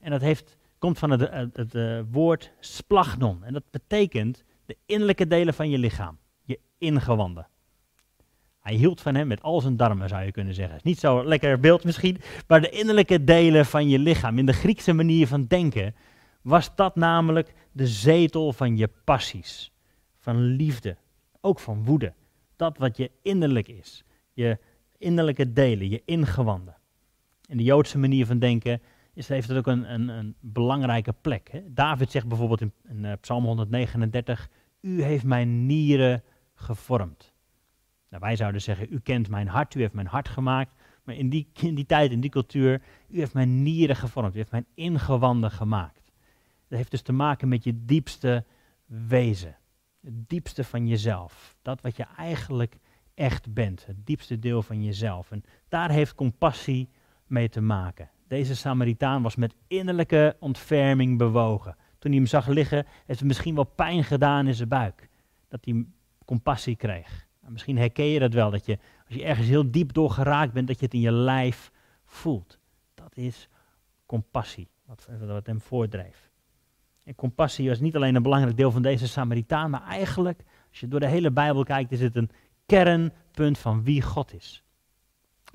En 0.00 0.10
dat 0.10 0.20
heeft, 0.20 0.56
komt 0.78 0.98
van 0.98 1.10
het, 1.10 1.20
het, 1.30 1.72
het 1.72 2.04
woord 2.10 2.52
splagnon. 2.60 3.44
En 3.44 3.52
dat 3.52 3.70
betekent 3.70 4.44
de 4.68 4.76
innerlijke 4.86 5.26
delen 5.26 5.54
van 5.54 5.70
je 5.70 5.78
lichaam, 5.78 6.18
je 6.44 6.58
ingewanden. 6.78 7.46
Hij 8.60 8.74
hield 8.74 9.00
van 9.00 9.14
hem 9.14 9.26
met 9.26 9.42
al 9.42 9.60
zijn 9.60 9.76
darmen, 9.76 10.08
zou 10.08 10.24
je 10.24 10.30
kunnen 10.30 10.54
zeggen. 10.54 10.76
Is 10.76 10.82
niet 10.82 10.98
zo 10.98 11.24
lekker 11.24 11.60
beeld 11.60 11.84
misschien, 11.84 12.20
maar 12.46 12.60
de 12.60 12.70
innerlijke 12.70 13.24
delen 13.24 13.66
van 13.66 13.88
je 13.88 13.98
lichaam. 13.98 14.38
In 14.38 14.46
de 14.46 14.52
Griekse 14.52 14.92
manier 14.92 15.26
van 15.26 15.46
denken 15.46 15.94
was 16.42 16.74
dat 16.74 16.96
namelijk 16.96 17.54
de 17.72 17.86
zetel 17.86 18.52
van 18.52 18.76
je 18.76 18.90
passies. 19.04 19.72
Van 20.18 20.42
liefde, 20.42 20.96
ook 21.40 21.58
van 21.58 21.84
woede. 21.84 22.12
Dat 22.56 22.78
wat 22.78 22.96
je 22.96 23.10
innerlijk 23.22 23.68
is. 23.68 24.04
Je 24.32 24.58
innerlijke 24.98 25.52
delen, 25.52 25.88
je 25.88 26.02
ingewanden. 26.04 26.76
In 27.46 27.56
de 27.56 27.62
Joodse 27.62 27.98
manier 27.98 28.26
van 28.26 28.38
denken 28.38 28.82
is, 29.14 29.28
heeft 29.28 29.48
het 29.48 29.58
ook 29.58 29.66
een, 29.66 29.92
een, 29.92 30.08
een 30.08 30.34
belangrijke 30.40 31.14
plek. 31.20 31.48
Hè? 31.50 31.62
David 31.66 32.10
zegt 32.10 32.28
bijvoorbeeld 32.28 32.60
in, 32.60 32.72
uh, 32.92 33.12
Psalm 33.20 33.44
139, 33.44 34.48
u 34.80 35.02
heeft 35.02 35.24
mijn 35.24 35.66
nieren 35.66 36.22
gevormd. 36.54 37.32
Nou, 38.08 38.22
wij 38.22 38.36
zouden 38.36 38.62
zeggen, 38.62 38.86
u 38.90 39.00
kent 39.00 39.28
mijn 39.28 39.48
hart, 39.48 39.74
u 39.74 39.80
heeft 39.80 39.92
mijn 39.92 40.06
hart 40.06 40.28
gemaakt. 40.28 40.74
Maar 41.04 41.14
in 41.14 41.28
die, 41.28 41.50
in 41.60 41.74
die 41.74 41.86
tijd, 41.86 42.10
in 42.10 42.20
die 42.20 42.30
cultuur, 42.30 42.82
u 43.08 43.18
heeft 43.18 43.34
mijn 43.34 43.62
nieren 43.62 43.96
gevormd, 43.96 44.34
u 44.34 44.38
heeft 44.38 44.50
mijn 44.50 44.66
ingewanden 44.74 45.50
gemaakt. 45.50 46.12
Dat 46.68 46.78
heeft 46.78 46.90
dus 46.90 47.02
te 47.02 47.12
maken 47.12 47.48
met 47.48 47.64
je 47.64 47.84
diepste 47.84 48.44
wezen. 48.86 49.56
Het 50.00 50.28
diepste 50.28 50.64
van 50.64 50.86
jezelf. 50.86 51.56
Dat 51.62 51.80
wat 51.80 51.96
je 51.96 52.06
eigenlijk 52.16 52.78
echt 53.14 53.52
bent. 53.52 53.86
Het 53.86 54.06
diepste 54.06 54.38
deel 54.38 54.62
van 54.62 54.84
jezelf. 54.84 55.30
En 55.30 55.44
daar 55.68 55.90
heeft 55.90 56.14
compassie 56.14 56.88
mee 57.26 57.48
te 57.48 57.60
maken. 57.60 58.10
Deze 58.28 58.56
Samaritaan 58.56 59.22
was 59.22 59.36
met 59.36 59.54
innerlijke 59.66 60.36
ontferming 60.40 61.18
bewogen. 61.18 61.76
Toen 61.98 62.10
hij 62.10 62.20
hem 62.20 62.28
zag 62.28 62.46
liggen, 62.46 62.86
heeft 63.06 63.18
het 63.18 63.28
misschien 63.28 63.54
wel 63.54 63.64
pijn 63.64 64.04
gedaan 64.04 64.46
in 64.46 64.54
zijn 64.54 64.68
buik. 64.68 65.08
Dat 65.48 65.64
hij 65.64 65.86
compassie 66.24 66.76
kreeg. 66.76 67.26
Nou, 67.40 67.52
misschien 67.52 67.78
herken 67.78 68.04
je 68.04 68.18
dat 68.18 68.32
wel, 68.32 68.50
dat 68.50 68.66
je 68.66 68.78
als 69.06 69.16
je 69.16 69.24
ergens 69.24 69.46
heel 69.46 69.70
diep 69.70 69.92
door 69.92 70.10
geraakt 70.10 70.52
bent, 70.52 70.66
dat 70.66 70.78
je 70.78 70.84
het 70.84 70.94
in 70.94 71.00
je 71.00 71.12
lijf 71.12 71.70
voelt. 72.04 72.58
Dat 72.94 73.16
is 73.16 73.48
compassie, 74.06 74.68
wat, 74.84 75.08
wat 75.20 75.46
hem 75.46 75.60
voordreef. 75.60 76.30
En 77.04 77.14
compassie 77.14 77.68
was 77.68 77.80
niet 77.80 77.96
alleen 77.96 78.14
een 78.14 78.22
belangrijk 78.22 78.56
deel 78.56 78.70
van 78.70 78.82
deze 78.82 79.08
Samaritaan, 79.08 79.70
maar 79.70 79.82
eigenlijk, 79.86 80.44
als 80.70 80.80
je 80.80 80.88
door 80.88 81.00
de 81.00 81.06
hele 81.06 81.30
Bijbel 81.30 81.62
kijkt, 81.62 81.92
is 81.92 82.00
het 82.00 82.16
een 82.16 82.30
kernpunt 82.66 83.58
van 83.58 83.82
wie 83.82 84.02
God 84.02 84.34
is. 84.34 84.62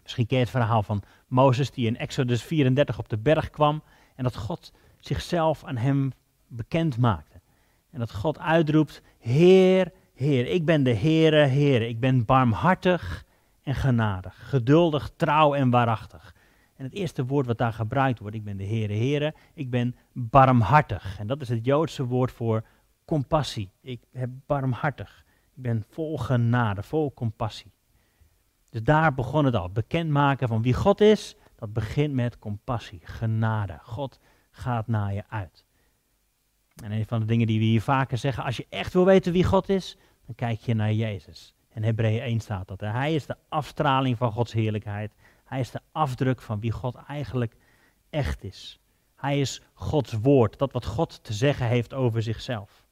Misschien 0.02 0.26
ken 0.26 0.38
je 0.38 0.44
het 0.44 0.52
verhaal 0.52 0.84
van 0.84 1.04
Mozes 1.28 1.72
die 1.72 1.88
in 1.88 1.98
Exodus 1.98 2.44
34 2.44 3.00
op 3.00 3.10
de 3.10 3.18
berg 3.18 3.50
kwam 3.50 3.84
en 4.16 4.24
dat 4.24 4.36
God 4.36 4.74
zichzelf 5.00 5.64
aan 5.64 5.78
hem 5.78 6.12
bekend 6.56 6.98
maakte. 6.98 7.42
En 7.90 8.00
dat 8.00 8.14
God 8.14 8.40
uitroept, 8.40 9.02
Heer, 9.20 9.92
Heer, 10.14 10.48
ik 10.48 10.66
ben 10.66 10.84
de 10.84 10.96
Heere, 10.96 11.46
Heer, 11.46 11.82
ik 11.82 12.00
ben 12.00 12.26
barmhartig 12.26 13.26
en 13.64 13.76
genadig, 13.76 14.50
geduldig, 14.50 15.12
trouw 15.16 15.54
en 15.54 15.70
waarachtig. 15.70 16.36
En 16.76 16.84
het 16.84 16.94
eerste 16.94 17.26
woord 17.26 17.46
wat 17.46 17.58
daar 17.58 17.74
gebruikt 17.74 18.20
wordt, 18.20 18.36
ik 18.36 18.44
ben 18.44 18.58
de 18.58 18.66
Heere, 18.66 18.94
Heere, 18.94 19.34
ik 19.54 19.70
ben 19.70 19.96
barmhartig. 20.12 21.20
En 21.20 21.28
dat 21.28 21.42
is 21.42 21.50
het 21.50 21.66
Joodse 21.66 22.06
woord 22.06 22.32
voor 22.32 22.64
compassie. 23.06 23.70
Ik 23.82 24.02
heb 24.12 24.30
barmhartig. 24.46 25.24
Ik 25.56 25.62
ben 25.62 25.84
vol 25.90 26.18
genade, 26.18 26.84
vol 26.84 27.14
compassie. 27.14 27.72
Dus 28.70 28.84
daar 28.84 29.14
begon 29.14 29.46
het 29.46 29.56
al. 29.56 29.70
Bekendmaken 29.70 30.48
van 30.48 30.62
wie 30.62 30.74
God 30.74 31.02
is, 31.02 31.36
dat 31.56 31.74
begint 31.74 32.14
met 32.14 32.40
compassie, 32.40 33.00
genade. 33.04 33.80
God 33.82 34.20
gaat 34.52 34.88
naar 34.88 35.14
je 35.14 35.24
uit. 35.30 35.66
En 36.76 36.92
een 36.92 37.06
van 37.06 37.20
de 37.20 37.26
dingen 37.26 37.48
die 37.48 37.60
we 37.60 37.66
hier 37.66 37.82
vaker 37.82 38.18
zeggen, 38.18 38.44
als 38.44 38.58
je 38.58 38.66
echt 38.70 38.94
wil 38.94 39.06
weten 39.06 39.32
wie 39.32 39.44
God 39.44 39.70
is, 39.70 39.98
dan 40.26 40.36
kijk 40.36 40.60
je 40.60 40.74
naar 40.74 40.94
Jezus. 40.94 41.56
En 41.70 41.84
Hebreeën 41.84 42.22
1 42.22 42.40
staat 42.40 42.68
dat. 42.68 42.80
Hij 42.80 43.16
is 43.16 43.26
de 43.26 43.36
afstraling 43.50 44.18
van 44.18 44.32
Gods 44.32 44.54
heerlijkheid. 44.54 45.14
Hij 45.44 45.60
is 45.60 45.72
de 45.72 45.82
afdruk 45.92 46.42
van 46.42 46.60
wie 46.60 46.72
God 46.72 46.96
eigenlijk 46.96 47.56
echt 48.10 48.44
is. 48.44 48.80
Hij 49.16 49.40
is 49.40 49.62
Gods 49.74 50.14
woord, 50.14 50.58
dat 50.58 50.72
wat 50.72 50.86
God 50.86 51.24
te 51.24 51.34
zeggen 51.34 51.68
heeft 51.68 51.94
over 51.94 52.22
zichzelf. 52.22 52.86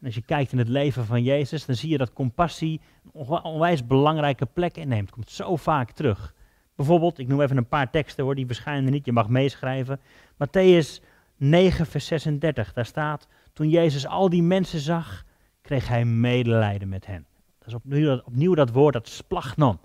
En 0.00 0.06
als 0.06 0.14
je 0.14 0.22
kijkt 0.22 0.52
in 0.52 0.58
het 0.58 0.68
leven 0.68 1.04
van 1.04 1.22
Jezus, 1.22 1.66
dan 1.66 1.74
zie 1.74 1.90
je 1.90 1.98
dat 1.98 2.12
compassie 2.12 2.80
een 3.12 3.42
onwijs 3.42 3.86
belangrijke 3.86 4.46
plek 4.46 4.76
inneemt. 4.76 5.10
Komt 5.10 5.30
zo 5.30 5.56
vaak 5.56 5.90
terug. 5.90 6.34
Bijvoorbeeld, 6.76 7.18
ik 7.18 7.28
noem 7.28 7.40
even 7.40 7.56
een 7.56 7.68
paar 7.68 7.90
teksten 7.90 8.24
hoor, 8.24 8.34
die 8.34 8.46
verschijnen 8.46 8.92
niet, 8.92 9.04
je 9.04 9.12
mag 9.12 9.28
meeschrijven. 9.28 10.00
Matthäus 10.32 11.02
9, 11.36 11.86
vers 11.86 12.06
36, 12.06 12.72
daar 12.72 12.86
staat, 12.86 13.28
toen 13.52 13.68
Jezus 13.68 14.06
al 14.06 14.28
die 14.28 14.42
mensen 14.42 14.80
zag, 14.80 15.24
kreeg 15.62 15.88
hij 15.88 16.04
medelijden 16.04 16.88
met 16.88 17.06
hen. 17.06 17.26
Dat 17.58 17.68
is 17.68 17.74
opnieuw 17.74 18.06
dat, 18.06 18.24
opnieuw 18.24 18.54
dat 18.54 18.70
woord, 18.70 18.92
dat 18.92 19.08
splagnon. 19.08 19.78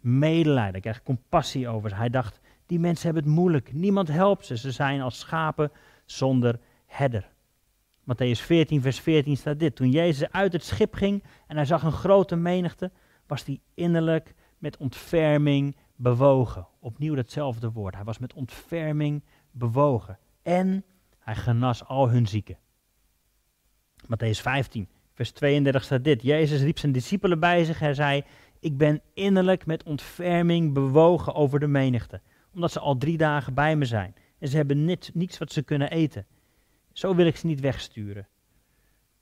Medelijden, 0.00 0.72
hij 0.72 0.80
krijgt 0.80 1.02
compassie 1.02 1.68
over 1.68 1.88
ze. 1.90 1.96
Hij 1.96 2.10
dacht, 2.10 2.40
die 2.66 2.78
mensen 2.78 3.04
hebben 3.04 3.24
het 3.24 3.32
moeilijk, 3.32 3.72
niemand 3.72 4.08
helpt 4.08 4.46
ze, 4.46 4.56
ze 4.56 4.70
zijn 4.70 5.00
als 5.00 5.18
schapen 5.18 5.70
zonder 6.04 6.58
herder. 6.86 7.30
Matthäus 8.02 8.40
14, 8.40 8.80
vers 8.80 9.00
14 9.00 9.36
staat 9.36 9.58
dit. 9.58 9.76
Toen 9.76 9.90
Jezus 9.90 10.30
uit 10.30 10.52
het 10.52 10.64
schip 10.64 10.94
ging 10.94 11.24
en 11.46 11.56
hij 11.56 11.64
zag 11.64 11.82
een 11.82 11.92
grote 11.92 12.36
menigte, 12.36 12.90
was 13.26 13.44
hij 13.44 13.60
innerlijk 13.74 14.34
met 14.58 14.76
ontferming 14.76 15.76
bewogen. 15.96 16.66
Opnieuw 16.80 17.14
datzelfde 17.14 17.70
woord. 17.70 17.94
Hij 17.94 18.04
was 18.04 18.18
met 18.18 18.34
ontferming 18.34 19.22
bewogen. 19.50 20.18
En 20.42 20.84
hij 21.22 21.34
genas 21.34 21.84
al 21.84 22.10
hun 22.10 22.26
zieken. 22.26 22.58
Matthäus 24.04 24.40
15, 24.40 24.88
vers 25.14 25.30
32 25.30 25.84
staat 25.84 26.04
dit. 26.04 26.22
Jezus 26.22 26.62
riep 26.62 26.78
zijn 26.78 26.92
discipelen 26.92 27.40
bij 27.40 27.64
zich 27.64 27.80
en 27.80 27.94
zei, 27.94 28.24
ik 28.60 28.76
ben 28.76 29.00
innerlijk 29.14 29.66
met 29.66 29.82
ontferming 29.82 30.72
bewogen 30.72 31.34
over 31.34 31.60
de 31.60 31.66
menigte, 31.66 32.20
omdat 32.54 32.72
ze 32.72 32.80
al 32.80 32.96
drie 32.96 33.16
dagen 33.16 33.54
bij 33.54 33.76
me 33.76 33.84
zijn 33.84 34.14
en 34.38 34.48
ze 34.48 34.56
hebben 34.56 34.84
niets 35.12 35.38
wat 35.38 35.52
ze 35.52 35.62
kunnen 35.62 35.90
eten. 35.90 36.26
Zo 36.92 37.14
wil 37.14 37.26
ik 37.26 37.36
ze 37.36 37.46
niet 37.46 37.60
wegsturen. 37.60 38.28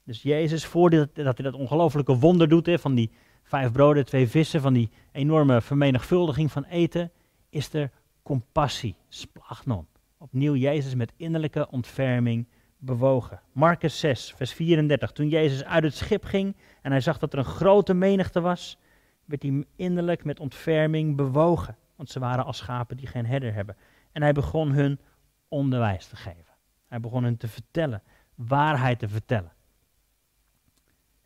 Dus 0.04 0.22
Jezus, 0.22 0.64
voordat 0.64 1.08
hij 1.14 1.34
dat 1.34 1.54
ongelofelijke 1.54 2.16
wonder 2.16 2.48
doet, 2.48 2.66
hè, 2.66 2.78
van 2.78 2.94
die 2.94 3.10
vijf 3.42 3.72
broden, 3.72 4.04
twee 4.04 4.28
vissen, 4.28 4.60
van 4.60 4.72
die 4.72 4.90
enorme 5.12 5.60
vermenigvuldiging 5.60 6.52
van 6.52 6.64
eten, 6.64 7.10
is 7.48 7.72
er 7.72 7.90
compassie, 8.22 8.96
splagnon. 9.08 9.86
Opnieuw 10.22 10.54
Jezus 10.54 10.94
met 10.94 11.12
innerlijke 11.16 11.70
ontferming 11.70 12.48
bewogen. 12.78 13.40
Marcus 13.52 14.00
6, 14.00 14.33
vers 14.37 14.52
34. 14.52 15.12
Toen 15.12 15.28
Jezus 15.28 15.64
uit 15.64 15.83
het 15.83 15.94
schip 15.94 16.24
ging 16.24 16.56
en 16.83 16.90
hij 16.90 17.00
zag 17.00 17.18
dat 17.18 17.33
er 17.33 17.38
een 17.38 17.44
grote 17.44 17.94
menigte 17.94 18.40
was, 18.40 18.78
werd 19.24 19.42
hij 19.42 19.64
innerlijk 19.76 20.24
met 20.24 20.40
ontferming 20.40 21.16
bewogen. 21.16 21.76
Want 21.96 22.11
ze 22.11 22.18
waren 22.18 22.44
als 22.44 22.56
schapen 22.56 22.96
die 22.96 23.06
geen 23.06 23.26
herder 23.26 23.54
hebben. 23.54 23.76
En 24.12 24.22
hij 24.22 24.33
begon 24.33 24.72
hun 24.72 25.00
onderwijs 25.48 26.06
te 26.06 26.16
geven. 26.16 26.54
Hij 26.88 27.00
begon 27.00 27.24
hen 27.24 27.37
te 27.37 27.48
vertellen, 27.48 28.02
waarheid 28.35 28.98
te 28.98 29.09
vertellen. 29.09 29.52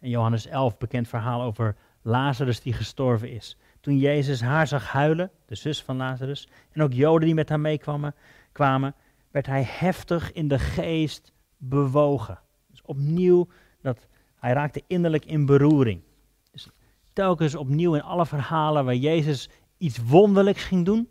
In 0.00 0.10
Johannes 0.10 0.46
11, 0.46 0.78
bekend 0.78 1.08
verhaal 1.08 1.42
over 1.42 1.76
Lazarus 2.02 2.60
die 2.60 2.72
gestorven 2.72 3.30
is. 3.30 3.56
Toen 3.80 3.98
Jezus 3.98 4.40
haar 4.40 4.66
zag 4.66 4.86
huilen, 4.86 5.30
de 5.46 5.54
zus 5.54 5.82
van 5.82 5.96
Lazarus, 5.96 6.48
en 6.72 6.82
ook 6.82 6.92
Joden 6.92 7.26
die 7.26 7.34
met 7.34 7.48
haar 7.48 7.60
meekwamen, 7.60 8.14
kwamen, 8.54 8.94
werd 9.30 9.46
hij 9.46 9.62
heftig 9.66 10.32
in 10.32 10.48
de 10.48 10.58
geest 10.58 11.32
bewogen. 11.56 12.38
Dus 12.70 12.82
opnieuw, 12.82 13.48
dat, 13.80 14.06
hij 14.34 14.52
raakte 14.52 14.82
innerlijk 14.86 15.24
in 15.24 15.46
beroering. 15.46 16.02
Dus 16.50 16.68
telkens 17.12 17.54
opnieuw 17.54 17.94
in 17.94 18.02
alle 18.02 18.26
verhalen 18.26 18.84
waar 18.84 18.94
Jezus 18.94 19.48
iets 19.76 19.98
wonderlijks 19.98 20.62
ging 20.62 20.84
doen, 20.84 21.08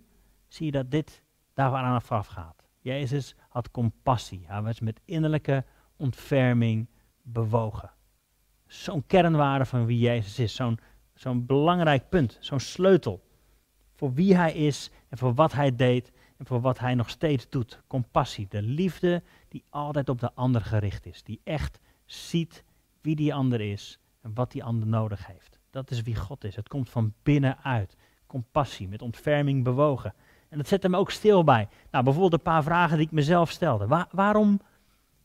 zie 0.47 0.65
je 0.65 0.71
dat 0.71 0.91
dit 0.91 1.23
daar 1.53 1.73
aan 1.73 2.01
vooraf 2.01 2.27
gaat. 2.27 2.63
Jezus 2.79 3.35
had 3.49 3.71
compassie. 3.71 4.43
Hij 4.47 4.61
was 4.61 4.79
met 4.79 4.99
innerlijke 5.05 5.65
ontferming 5.97 6.87
bewogen. 7.21 7.91
Zo'n 8.67 9.05
kernwaarde 9.07 9.65
van 9.65 9.85
wie 9.85 9.99
Jezus 9.99 10.39
is. 10.39 10.55
Zo'n 10.55 10.79
zo'n 11.13 11.45
belangrijk 11.45 12.09
punt. 12.09 12.37
Zo'n 12.39 12.59
sleutel. 12.59 13.23
Voor 13.93 14.13
wie 14.13 14.35
hij 14.35 14.53
is 14.53 14.91
en 15.09 15.17
voor 15.17 15.33
wat 15.33 15.53
hij 15.53 15.75
deed 15.75 16.11
voor 16.47 16.61
wat 16.61 16.79
hij 16.79 16.95
nog 16.95 17.09
steeds 17.09 17.49
doet. 17.49 17.81
Compassie. 17.87 18.47
De 18.49 18.61
liefde 18.61 19.23
die 19.47 19.63
altijd 19.69 20.09
op 20.09 20.19
de 20.19 20.33
ander 20.33 20.61
gericht 20.61 21.05
is. 21.05 21.23
Die 21.23 21.41
echt 21.43 21.79
ziet 22.05 22.63
wie 23.01 23.15
die 23.15 23.33
ander 23.33 23.61
is 23.61 23.99
en 24.21 24.33
wat 24.33 24.51
die 24.51 24.63
ander 24.63 24.87
nodig 24.87 25.27
heeft. 25.27 25.59
Dat 25.69 25.91
is 25.91 26.01
wie 26.01 26.15
God 26.15 26.43
is. 26.43 26.55
Het 26.55 26.67
komt 26.67 26.89
van 26.89 27.13
binnenuit. 27.23 27.95
Compassie, 28.27 28.87
met 28.87 29.01
ontferming 29.01 29.63
bewogen. 29.63 30.13
En 30.49 30.57
dat 30.57 30.67
zet 30.67 30.83
hem 30.83 30.95
ook 30.95 31.11
stil 31.11 31.43
bij. 31.43 31.67
Nou, 31.91 32.03
bijvoorbeeld 32.03 32.33
een 32.33 32.51
paar 32.51 32.63
vragen 32.63 32.97
die 32.97 33.05
ik 33.05 33.11
mezelf 33.11 33.49
stelde. 33.49 34.07
waarom 34.11 34.59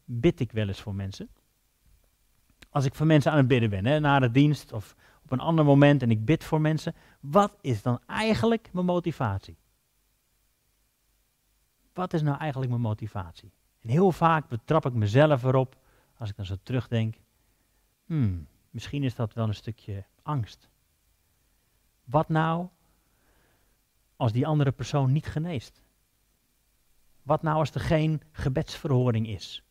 bid 0.05 0.41
ik 0.41 0.53
wel 0.53 0.69
eens 0.69 0.81
voor 0.81 0.95
mensen? 0.95 1.29
Als 2.71 2.85
ik 2.85 2.95
voor 2.95 3.07
mensen 3.07 3.31
aan 3.31 3.39
het 3.39 3.49
bidden 3.49 3.71
ben, 3.71 3.87
hè, 3.87 4.01
na 4.01 4.19
de 4.19 4.31
dienst 4.31 4.73
of 4.73 4.95
op 5.31 5.39
een 5.39 5.41
ander 5.41 5.65
moment 5.65 6.03
en 6.03 6.11
ik 6.11 6.25
bid 6.25 6.45
voor 6.45 6.61
mensen. 6.61 6.95
Wat 7.21 7.59
is 7.61 7.83
dan 7.83 8.01
eigenlijk 8.07 8.69
mijn 8.73 8.87
motivatie? 8.87 9.57
Wat 11.99 12.13
is 12.13 12.23
nou 12.23 12.39
eigenlijk 12.39 12.71
mijn 12.71 12.83
motivatie? 12.83 13.53
En 13.81 13.89
heel 13.89 14.13
vaak 14.13 14.49
betrap 14.49 14.87
ik 14.87 14.93
mezelf 14.93 15.43
erop, 15.43 15.77
als 16.17 16.31
ik 16.31 16.37
dan 16.37 16.45
zo 16.45 16.57
terugdenk. 16.63 17.17
Hmm, 18.05 18.47
misschien 18.71 19.03
is 19.03 19.15
dat 19.15 19.35
wel 19.35 19.49
een 19.49 19.55
stukje 19.55 20.05
angst. 20.23 20.69
Wat 22.05 22.29
nou 22.29 22.69
als 24.17 24.33
die 24.33 24.47
andere 24.47 24.73
persoon 24.73 25.13
niet 25.13 25.27
geneest? 25.27 25.83
Wat 27.23 27.43
nou 27.43 27.57
als 27.57 27.71
er 27.71 27.81
geen 27.81 28.23
gebedsverhoring 28.33 29.29
is? 29.29 29.63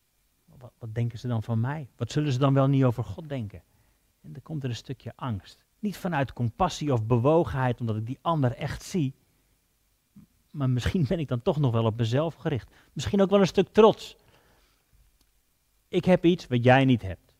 Wat, 0.44 0.72
wat, 0.78 0.94
denken 0.94 1.18
ze 1.18 1.28
dan 1.28 1.42
van 1.42 1.60
mij? 1.60 1.88
Wat 1.96 2.12
zullen 2.12 2.32
ze 2.32 2.38
dan 2.38 2.54
wel 2.54 2.66
niet 2.66 2.84
over 2.84 3.04
God 3.04 3.28
denken? 3.28 3.62
En 4.20 4.32
dan 4.32 4.42
komt 4.42 4.62
er 4.62 4.68
een 4.68 4.76
stukje 4.76 5.12
angst. 5.16 5.64
Niet 5.78 5.96
vanuit 5.96 6.32
compassie 6.32 6.92
of 6.92 7.06
bewogenheid, 7.06 7.80
omdat 7.80 7.96
ik 7.96 8.06
die 8.06 8.18
ander 8.22 8.52
echt 8.52 8.82
zie. 8.82 9.14
Maar 10.58 10.70
misschien 10.70 11.04
ben 11.08 11.18
ik 11.18 11.28
dan 11.28 11.42
toch 11.42 11.58
nog 11.58 11.72
wel 11.72 11.84
op 11.84 11.96
mezelf 11.96 12.34
gericht. 12.34 12.74
Misschien 12.92 13.20
ook 13.20 13.30
wel 13.30 13.40
een 13.40 13.46
stuk 13.46 13.68
trots. 13.68 14.16
Ik 15.88 16.04
heb 16.04 16.24
iets 16.24 16.46
wat 16.46 16.64
jij 16.64 16.84
niet 16.84 17.02
hebt. 17.02 17.36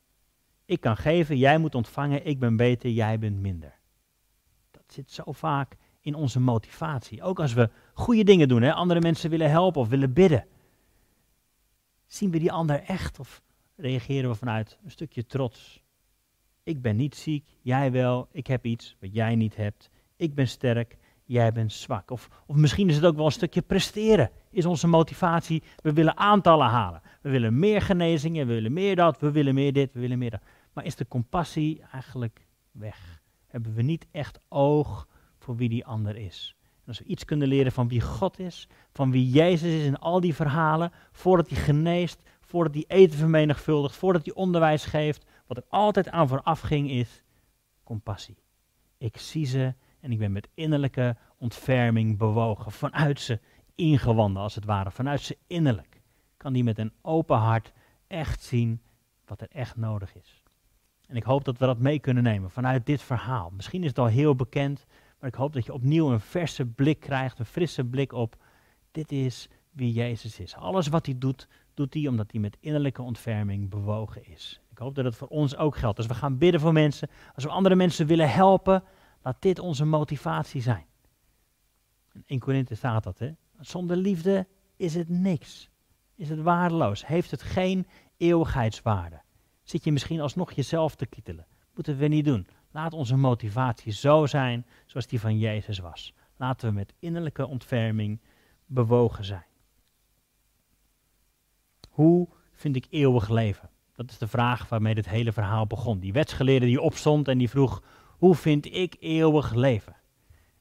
Ik 0.64 0.80
kan 0.80 0.96
geven, 0.96 1.36
jij 1.36 1.58
moet 1.58 1.74
ontvangen, 1.74 2.26
ik 2.26 2.38
ben 2.38 2.56
beter, 2.56 2.90
jij 2.90 3.18
bent 3.18 3.40
minder. 3.40 3.78
Dat 4.70 4.82
zit 4.86 5.10
zo 5.10 5.32
vaak 5.32 5.76
in 6.00 6.14
onze 6.14 6.40
motivatie. 6.40 7.22
Ook 7.22 7.40
als 7.40 7.52
we 7.52 7.70
goede 7.94 8.24
dingen 8.24 8.48
doen, 8.48 8.62
hè, 8.62 8.72
andere 8.72 9.00
mensen 9.00 9.30
willen 9.30 9.50
helpen 9.50 9.80
of 9.80 9.88
willen 9.88 10.12
bidden. 10.12 10.46
Zien 12.06 12.30
we 12.30 12.38
die 12.38 12.52
ander 12.52 12.82
echt 12.82 13.18
of 13.18 13.42
reageren 13.76 14.30
we 14.30 14.36
vanuit 14.36 14.78
een 14.84 14.90
stukje 14.90 15.26
trots? 15.26 15.82
Ik 16.62 16.82
ben 16.82 16.96
niet 16.96 17.16
ziek, 17.16 17.46
jij 17.62 17.92
wel, 17.92 18.28
ik 18.32 18.46
heb 18.46 18.64
iets 18.64 18.96
wat 19.00 19.14
jij 19.14 19.34
niet 19.34 19.56
hebt. 19.56 19.90
Ik 20.16 20.34
ben 20.34 20.48
sterk, 20.48 20.96
jij 21.28 21.52
bent 21.52 21.72
zwak. 21.72 22.10
Of, 22.10 22.28
of 22.46 22.56
misschien 22.56 22.88
is 22.88 22.94
het 22.94 23.04
ook 23.04 23.16
wel 23.16 23.24
een 23.24 23.32
stukje 23.32 23.62
presteren. 23.62 24.30
Is 24.50 24.66
onze 24.66 24.86
motivatie, 24.86 25.62
we 25.76 25.92
willen 25.92 26.16
aantallen 26.16 26.66
halen. 26.66 27.02
We 27.22 27.30
willen 27.30 27.58
meer 27.58 27.82
genezingen, 27.82 28.46
we 28.46 28.54
willen 28.54 28.72
meer 28.72 28.96
dat, 28.96 29.20
we 29.20 29.30
willen 29.30 29.54
meer 29.54 29.72
dit, 29.72 29.92
we 29.92 30.00
willen 30.00 30.18
meer 30.18 30.30
dat. 30.30 30.42
Maar 30.72 30.84
is 30.84 30.96
de 30.96 31.08
compassie 31.08 31.82
eigenlijk 31.92 32.46
weg? 32.70 33.22
Hebben 33.46 33.74
we 33.74 33.82
niet 33.82 34.06
echt 34.10 34.40
oog 34.48 35.08
voor 35.38 35.56
wie 35.56 35.68
die 35.68 35.86
ander 35.86 36.16
is? 36.16 36.56
En 36.62 36.84
als 36.86 36.98
we 36.98 37.04
iets 37.04 37.24
kunnen 37.24 37.48
leren 37.48 37.72
van 37.72 37.88
wie 37.88 38.00
God 38.00 38.38
is, 38.38 38.68
van 38.92 39.10
wie 39.10 39.30
Jezus 39.30 39.72
is 39.72 39.84
in 39.84 39.98
al 39.98 40.20
die 40.20 40.34
verhalen, 40.34 40.92
voordat 41.12 41.48
hij 41.48 41.58
geneest, 41.58 42.22
voordat 42.40 42.74
hij 42.74 42.84
eten 42.86 43.18
vermenigvuldigt, 43.18 43.96
voordat 43.96 44.24
hij 44.24 44.34
onderwijs 44.34 44.84
geeft, 44.84 45.24
wat 45.46 45.56
er 45.56 45.64
altijd 45.68 46.08
aan 46.08 46.28
vooraf 46.28 46.60
ging 46.60 46.90
is 46.90 47.22
compassie. 47.84 48.42
Ik 48.98 49.16
zie 49.16 49.46
ze 49.46 49.74
en 50.00 50.12
ik 50.12 50.18
ben 50.18 50.32
met 50.32 50.48
innerlijke 50.54 51.16
ontferming 51.38 52.18
bewogen, 52.18 52.72
vanuit 52.72 53.20
ze 53.20 53.40
ingewanden 53.74 54.42
als 54.42 54.54
het 54.54 54.64
ware, 54.64 54.90
vanuit 54.90 55.20
ze 55.20 55.36
innerlijk. 55.46 56.00
Kan 56.36 56.52
die 56.52 56.64
met 56.64 56.78
een 56.78 56.92
open 57.02 57.36
hart 57.36 57.72
echt 58.06 58.42
zien 58.42 58.80
wat 59.24 59.40
er 59.40 59.48
echt 59.50 59.76
nodig 59.76 60.14
is. 60.14 60.42
En 61.06 61.16
ik 61.16 61.22
hoop 61.22 61.44
dat 61.44 61.58
we 61.58 61.66
dat 61.66 61.78
mee 61.78 61.98
kunnen 61.98 62.22
nemen 62.22 62.50
vanuit 62.50 62.86
dit 62.86 63.02
verhaal. 63.02 63.50
Misschien 63.50 63.82
is 63.82 63.88
het 63.88 63.98
al 63.98 64.06
heel 64.06 64.34
bekend, 64.34 64.86
maar 65.20 65.28
ik 65.28 65.34
hoop 65.34 65.52
dat 65.52 65.64
je 65.64 65.72
opnieuw 65.72 66.10
een 66.10 66.20
verse 66.20 66.66
blik 66.66 67.00
krijgt, 67.00 67.38
een 67.38 67.44
frisse 67.44 67.84
blik 67.84 68.12
op. 68.12 68.36
Dit 68.90 69.12
is 69.12 69.48
wie 69.70 69.92
Jezus 69.92 70.40
is. 70.40 70.56
Alles 70.56 70.88
wat 70.88 71.06
hij 71.06 71.18
doet, 71.18 71.48
doet 71.74 71.94
hij 71.94 72.06
omdat 72.06 72.30
hij 72.30 72.40
met 72.40 72.56
innerlijke 72.60 73.02
ontferming 73.02 73.70
bewogen 73.70 74.26
is. 74.26 74.60
Ik 74.70 74.78
hoop 74.78 74.94
dat 74.94 75.04
het 75.04 75.16
voor 75.16 75.28
ons 75.28 75.56
ook 75.56 75.76
geldt. 75.76 75.98
Als 75.98 76.06
we 76.06 76.14
gaan 76.14 76.38
bidden 76.38 76.60
voor 76.60 76.72
mensen, 76.72 77.08
als 77.34 77.44
we 77.44 77.50
andere 77.50 77.74
mensen 77.74 78.06
willen 78.06 78.30
helpen, 78.30 78.82
laat 79.22 79.42
dit 79.42 79.58
onze 79.58 79.84
motivatie 79.84 80.62
zijn. 80.62 80.86
In 82.12 82.22
1 82.26 82.38
Korinthe 82.38 82.74
staat 82.74 83.04
dat, 83.04 83.18
hè? 83.18 83.30
Zonder 83.60 83.96
liefde 83.96 84.46
is 84.76 84.94
het 84.94 85.08
niks. 85.08 85.70
Is 86.14 86.28
het 86.28 86.40
waardeloos. 86.40 87.06
Heeft 87.06 87.30
het 87.30 87.42
geen 87.42 87.86
eeuwigheidswaarde. 88.16 89.22
Zit 89.62 89.84
je 89.84 89.92
misschien 89.92 90.20
alsnog 90.20 90.52
jezelf 90.52 90.94
te 90.94 91.06
kietelen. 91.06 91.46
Moeten 91.74 91.96
we 91.96 92.06
niet 92.06 92.24
doen. 92.24 92.46
Laat 92.70 92.92
onze 92.92 93.16
motivatie 93.16 93.92
zo 93.92 94.26
zijn 94.26 94.66
zoals 94.86 95.06
die 95.06 95.20
van 95.20 95.38
Jezus 95.38 95.78
was. 95.78 96.14
Laten 96.36 96.68
we 96.68 96.74
met 96.74 96.94
innerlijke 96.98 97.46
ontferming 97.46 98.20
bewogen 98.66 99.24
zijn. 99.24 99.46
Hoe 101.90 102.28
vind 102.52 102.76
ik 102.76 102.86
eeuwig 102.90 103.28
leven? 103.28 103.70
Dat 103.92 104.10
is 104.10 104.18
de 104.18 104.26
vraag 104.28 104.68
waarmee 104.68 104.94
dit 104.94 105.08
hele 105.08 105.32
verhaal 105.32 105.66
begon. 105.66 105.98
Die 105.98 106.12
wetsgeleerde 106.12 106.66
die 106.66 106.80
opstond 106.80 107.28
en 107.28 107.38
die 107.38 107.50
vroeg, 107.50 107.82
hoe 108.18 108.34
vind 108.34 108.74
ik 108.74 108.96
eeuwig 109.00 109.54
leven? 109.54 109.96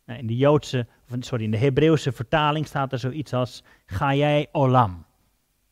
Nou, 0.06 0.20
in 0.20 0.28
de 0.28 0.36
Joodse, 0.36 0.88
sorry, 1.20 1.43
in 1.43 1.52
de 1.52 1.58
Hebreeuwse 1.58 2.12
vertaling 2.12 2.67
staat 2.67 2.91
er 2.91 3.00
zoiets 3.00 3.34
als, 3.34 3.63
ga 3.86 4.13
jij 4.13 4.48
olam. 4.52 5.06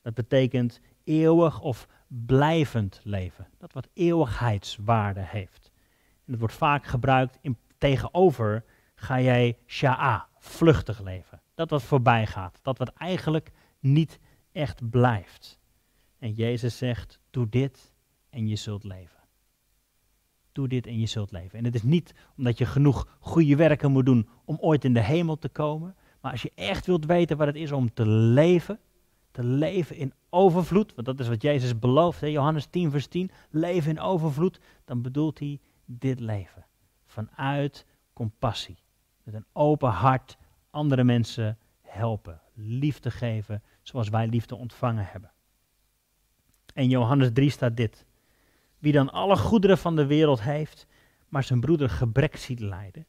Dat 0.02 0.14
betekent 0.14 0.82
eeuwig 1.04 1.62
of 1.62 1.88
blijvend 2.08 3.02
leven. 3.04 3.48
Dat 3.58 3.74
wat 3.74 3.88
eeuwigheidswaarde 3.94 5.24
heeft. 5.24 5.72
En 6.26 6.32
dat 6.32 6.40
wordt 6.40 6.56
vaak 6.56 6.86
gebruikt 6.86 7.38
in, 7.42 7.58
tegenover, 7.78 8.64
ga 8.96 9.20
jij 9.22 9.58
sha'a, 9.66 10.28
vluchtig 10.38 11.02
leven. 11.02 11.42
Dat 11.54 11.70
wat 11.70 11.84
voorbij 11.84 12.28
gaat. 12.28 12.60
Dat 12.62 12.78
wat 12.78 12.94
eigenlijk 12.94 13.52
niet 13.80 14.20
echt 14.52 14.90
blijft. 14.90 15.60
En 16.20 16.34
Jezus 16.34 16.78
zegt, 16.78 17.20
doe 17.30 17.50
dit 17.50 17.92
en 18.30 18.48
je 18.48 18.56
zult 18.56 18.84
leven. 18.84 19.15
Doe 20.56 20.68
dit 20.68 20.88
en 20.88 21.00
je 21.00 21.06
zult 21.06 21.32
leven. 21.32 21.58
En 21.60 21.66
het 21.66 21.76
is 21.76 21.84
niet 21.84 22.14
omdat 22.38 22.58
je 22.58 22.66
genoeg 22.66 23.18
goede 23.20 23.56
werken 23.56 23.92
moet 23.92 24.06
doen 24.06 24.28
om 24.46 24.58
ooit 24.60 24.84
in 24.84 24.94
de 24.94 25.02
hemel 25.02 25.38
te 25.38 25.50
komen. 25.50 25.96
Maar 26.22 26.32
als 26.32 26.42
je 26.42 26.52
echt 26.56 26.86
wilt 26.86 27.06
weten 27.06 27.38
wat 27.38 27.48
het 27.48 27.56
is 27.56 27.72
om 27.72 27.94
te 27.94 28.08
leven, 28.08 28.80
te 29.32 29.44
leven 29.44 29.96
in 29.96 30.14
overvloed, 30.30 30.96
want 30.96 31.08
dat 31.08 31.20
is 31.20 31.28
wat 31.28 31.42
Jezus 31.42 31.80
belooft, 31.80 32.22
hè? 32.22 32.28
Johannes 32.28 32.66
10, 32.66 32.92
vers 32.92 33.08
10, 33.08 33.32
leven 33.50 33.92
in 33.92 34.00
overvloed, 34.00 34.60
dan 34.86 35.02
bedoelt 35.02 35.40
hij 35.40 35.60
dit 35.86 36.20
leven. 36.20 36.66
Vanuit 37.06 37.86
compassie. 38.14 38.78
Met 39.24 39.34
een 39.34 39.46
open 39.54 39.90
hart 39.90 40.38
andere 40.70 41.04
mensen 41.04 41.58
helpen, 41.82 42.42
liefde 42.54 43.12
geven, 43.12 43.64
zoals 43.82 44.10
wij 44.10 44.28
liefde 44.28 44.56
ontvangen 44.56 45.08
hebben. 45.12 45.32
En 46.74 46.90
Johannes 46.90 47.30
3 47.34 47.50
staat 47.50 47.78
dit. 47.78 48.06
Wie 48.86 48.94
dan 48.94 49.12
alle 49.12 49.38
goederen 49.38 49.78
van 49.78 49.96
de 49.96 50.06
wereld 50.06 50.42
heeft, 50.42 50.88
maar 51.30 51.44
zijn 51.44 51.60
broeder 51.60 51.90
gebrek 51.90 52.36
ziet 52.36 52.60
lijden 52.60 53.08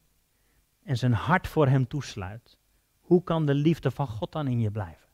en 0.83 0.97
zijn 0.97 1.13
hart 1.13 1.47
voor 1.47 1.67
hem 1.67 1.87
toesluit, 1.87 2.57
Hoe 2.99 3.23
kan 3.23 3.45
de 3.45 3.53
liefde 3.53 3.91
van 3.91 4.07
God 4.07 4.31
dan 4.31 4.47
in 4.47 4.59
je 4.59 4.71
blijven? 4.71 5.07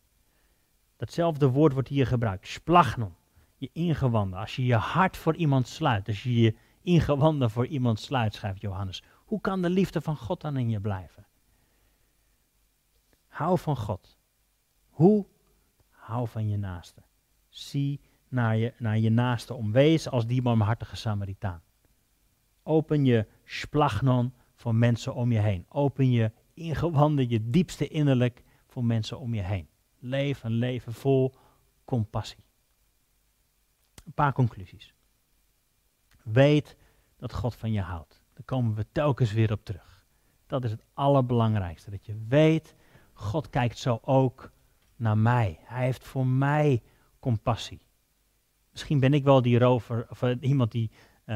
Datzelfde 0.97 1.49
woord 1.49 1.73
wordt 1.73 1.87
hier 1.87 2.07
gebruikt, 2.07 2.47
splagnon, 2.47 3.15
je 3.55 3.69
ingewanden. 3.73 4.39
Als 4.39 4.55
je 4.55 4.65
je 4.65 4.75
hart 4.75 5.17
voor 5.17 5.35
iemand 5.35 5.67
sluit, 5.67 6.07
als 6.07 6.23
je 6.23 6.35
je 6.35 6.55
ingewanden 6.81 7.51
voor 7.51 7.67
iemand 7.67 7.99
sluit, 7.99 8.33
schrijft 8.33 8.61
Johannes. 8.61 9.03
Hoe 9.15 9.41
kan 9.41 9.61
de 9.61 9.69
liefde 9.69 10.01
van 10.01 10.17
God 10.17 10.41
dan 10.41 10.57
in 10.57 10.69
je 10.69 10.79
blijven? 10.79 11.27
Hou 13.27 13.59
van 13.59 13.77
God. 13.77 14.17
Hoe? 14.89 15.25
Hou 15.89 16.27
van 16.27 16.49
je 16.49 16.57
naaste. 16.57 17.01
Zie 17.49 17.99
naar 18.33 18.57
je, 18.57 18.73
naar 18.77 18.97
je 18.97 19.09
naaste 19.09 19.53
om. 19.53 19.71
Wees 19.71 20.09
als 20.09 20.27
die 20.27 20.41
barmhartige 20.41 20.95
Samaritaan. 20.95 21.61
Open 22.63 23.05
je 23.05 23.27
splagnon 23.43 24.33
voor 24.53 24.75
mensen 24.75 25.13
om 25.13 25.31
je 25.31 25.39
heen. 25.39 25.65
Open 25.69 26.11
je 26.11 26.31
ingewanden, 26.53 27.29
je 27.29 27.49
diepste 27.49 27.87
innerlijk 27.87 28.43
voor 28.67 28.85
mensen 28.85 29.19
om 29.19 29.33
je 29.33 29.41
heen. 29.41 29.67
Leef 29.99 30.43
een 30.43 30.51
leven 30.51 30.93
vol 30.93 31.33
compassie. 31.85 32.43
Een 34.05 34.13
paar 34.13 34.33
conclusies. 34.33 34.93
Weet 36.23 36.77
dat 37.17 37.33
God 37.33 37.55
van 37.55 37.71
je 37.71 37.81
houdt. 37.81 38.23
Daar 38.33 38.45
komen 38.45 38.75
we 38.75 38.85
telkens 38.91 39.31
weer 39.31 39.51
op 39.51 39.65
terug. 39.65 40.05
Dat 40.47 40.63
is 40.63 40.71
het 40.71 40.85
allerbelangrijkste. 40.93 41.89
Dat 41.89 42.05
je 42.05 42.25
weet, 42.27 42.75
God 43.13 43.49
kijkt 43.49 43.77
zo 43.77 43.99
ook 44.01 44.51
naar 44.95 45.17
mij. 45.17 45.59
Hij 45.61 45.85
heeft 45.85 46.07
voor 46.07 46.27
mij 46.27 46.83
compassie. 47.19 47.82
Misschien 48.73 48.99
ben 48.99 49.13
ik 49.13 49.23
wel 49.23 49.41
die 49.41 49.59
rover, 49.59 50.05
of 50.09 50.21
uh, 50.21 50.35
iemand 50.39 50.71
die, 50.71 50.91
uh, 51.25 51.35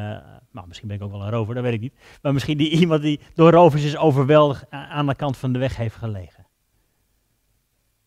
nou 0.51 0.67
misschien 0.67 0.87
ben 0.87 0.97
ik 0.97 1.03
ook 1.03 1.11
wel 1.11 1.21
een 1.21 1.29
rover, 1.29 1.53
dat 1.53 1.63
weet 1.63 1.73
ik 1.73 1.79
niet. 1.79 1.95
Maar 2.21 2.33
misschien 2.33 2.57
die, 2.57 2.69
iemand 2.79 3.01
die 3.01 3.19
door 3.33 3.51
rovers 3.51 3.83
is 3.83 3.97
overweldigd 3.97 4.69
aan 4.69 5.07
de 5.07 5.15
kant 5.15 5.37
van 5.37 5.53
de 5.53 5.59
weg 5.59 5.75
heeft 5.75 5.95
gelegen. 5.95 6.47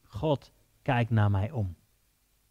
God 0.04 0.52
kijkt 0.82 1.10
naar 1.10 1.30
mij 1.30 1.50
om. 1.50 1.76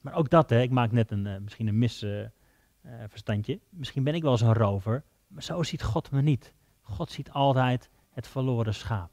Maar 0.02 0.14
ook 0.14 0.30
dat, 0.30 0.50
hè, 0.50 0.62
ik 0.62 0.72
maak 0.72 0.92
net 0.92 1.12
een, 1.12 1.26
uh, 1.26 1.38
misschien 1.38 1.68
een 1.68 1.78
misverstandje. 1.78 3.60
misschien 3.70 4.04
ben 4.04 4.16
ik 4.16 4.22
wel 4.22 4.38
zo'n 4.38 4.54
rover, 4.54 5.04
maar 5.28 5.44
zo 5.44 5.64
ziet 5.64 5.84
God 5.84 6.12
me 6.12 6.22
niet. 6.22 6.54
God 6.82 7.12
ziet 7.12 7.32
altijd 7.32 7.90
het 8.12 8.28
verloren 8.28 8.74
schaap. 8.74 9.12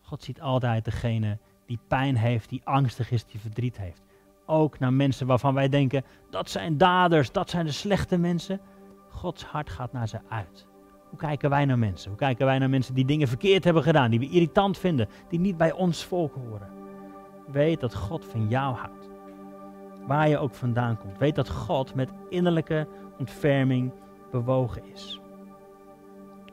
God 0.00 0.22
ziet 0.22 0.40
altijd 0.40 0.84
degene 0.84 1.38
die 1.66 1.78
pijn 1.88 2.16
heeft, 2.16 2.48
die 2.48 2.64
angstig 2.64 3.10
is, 3.10 3.24
die 3.24 3.40
verdriet 3.40 3.76
heeft. 3.76 4.02
Ook 4.50 4.78
naar 4.78 4.92
mensen 4.92 5.26
waarvan 5.26 5.54
wij 5.54 5.68
denken, 5.68 6.04
dat 6.30 6.50
zijn 6.50 6.78
daders, 6.78 7.32
dat 7.32 7.50
zijn 7.50 7.66
de 7.66 7.72
slechte 7.72 8.18
mensen. 8.18 8.60
Gods 9.08 9.44
hart 9.44 9.70
gaat 9.70 9.92
naar 9.92 10.08
ze 10.08 10.18
uit. 10.28 10.66
Hoe 11.08 11.18
kijken 11.18 11.50
wij 11.50 11.64
naar 11.64 11.78
mensen? 11.78 12.08
Hoe 12.08 12.18
kijken 12.18 12.46
wij 12.46 12.58
naar 12.58 12.70
mensen 12.70 12.94
die 12.94 13.04
dingen 13.04 13.28
verkeerd 13.28 13.64
hebben 13.64 13.82
gedaan, 13.82 14.10
die 14.10 14.18
we 14.18 14.28
irritant 14.28 14.78
vinden, 14.78 15.08
die 15.28 15.40
niet 15.40 15.56
bij 15.56 15.72
ons 15.72 16.04
volk 16.04 16.34
horen? 16.34 16.68
Weet 17.52 17.80
dat 17.80 17.94
God 17.94 18.24
van 18.24 18.48
jou 18.48 18.76
houdt. 18.76 19.10
Waar 20.06 20.28
je 20.28 20.38
ook 20.38 20.54
vandaan 20.54 20.96
komt. 20.96 21.18
Weet 21.18 21.34
dat 21.34 21.50
God 21.50 21.94
met 21.94 22.12
innerlijke 22.28 22.88
ontferming 23.18 23.92
bewogen 24.30 24.82
is. 24.92 25.20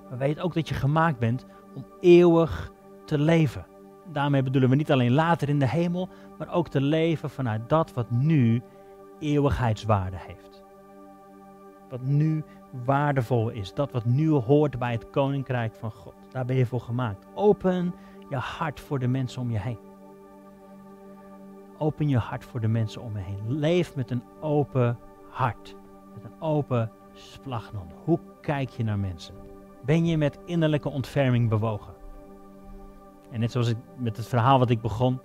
Maar 0.09 0.17
weet 0.17 0.39
ook 0.39 0.53
dat 0.53 0.67
je 0.67 0.75
gemaakt 0.75 1.19
bent 1.19 1.45
om 1.75 1.85
eeuwig 1.99 2.71
te 3.05 3.19
leven. 3.19 3.65
Daarmee 4.11 4.43
bedoelen 4.43 4.69
we 4.69 4.75
niet 4.75 4.91
alleen 4.91 5.13
later 5.13 5.49
in 5.49 5.59
de 5.59 5.67
hemel, 5.67 6.09
maar 6.37 6.53
ook 6.53 6.67
te 6.67 6.81
leven 6.81 7.29
vanuit 7.29 7.69
dat 7.69 7.93
wat 7.93 8.11
nu 8.11 8.61
eeuwigheidswaarde 9.19 10.17
heeft. 10.19 10.63
Wat 11.89 12.01
nu 12.01 12.43
waardevol 12.85 13.49
is, 13.49 13.73
dat 13.73 13.91
wat 13.91 14.05
nu 14.05 14.29
hoort 14.29 14.79
bij 14.79 14.91
het 14.91 15.09
koninkrijk 15.09 15.75
van 15.75 15.91
God. 15.91 16.13
Daar 16.31 16.45
ben 16.45 16.55
je 16.55 16.65
voor 16.65 16.81
gemaakt. 16.81 17.25
Open 17.33 17.93
je 18.29 18.35
hart 18.35 18.79
voor 18.79 18.99
de 18.99 19.07
mensen 19.07 19.41
om 19.41 19.51
je 19.51 19.59
heen. 19.59 19.79
Open 21.77 22.09
je 22.09 22.17
hart 22.17 22.45
voor 22.45 22.59
de 22.59 22.67
mensen 22.67 23.01
om 23.01 23.17
je 23.17 23.23
heen. 23.23 23.59
Leef 23.59 23.95
met 23.95 24.11
een 24.11 24.23
open 24.39 24.99
hart. 25.29 25.75
Met 26.13 26.23
een 26.23 26.41
open 26.41 26.91
splagnon. 27.13 27.87
Hoe 28.03 28.19
kijk 28.41 28.69
je 28.69 28.83
naar 28.83 28.99
mensen? 28.99 29.35
Ben 29.85 30.05
je 30.05 30.17
met 30.17 30.39
innerlijke 30.45 30.89
ontferming 30.89 31.49
bewogen? 31.49 31.96
En 33.31 33.39
net 33.39 33.51
zoals 33.51 33.69
ik 33.69 33.77
met 33.97 34.17
het 34.17 34.27
verhaal 34.27 34.59
wat 34.59 34.69
ik 34.69 34.81
begon, 34.81 35.19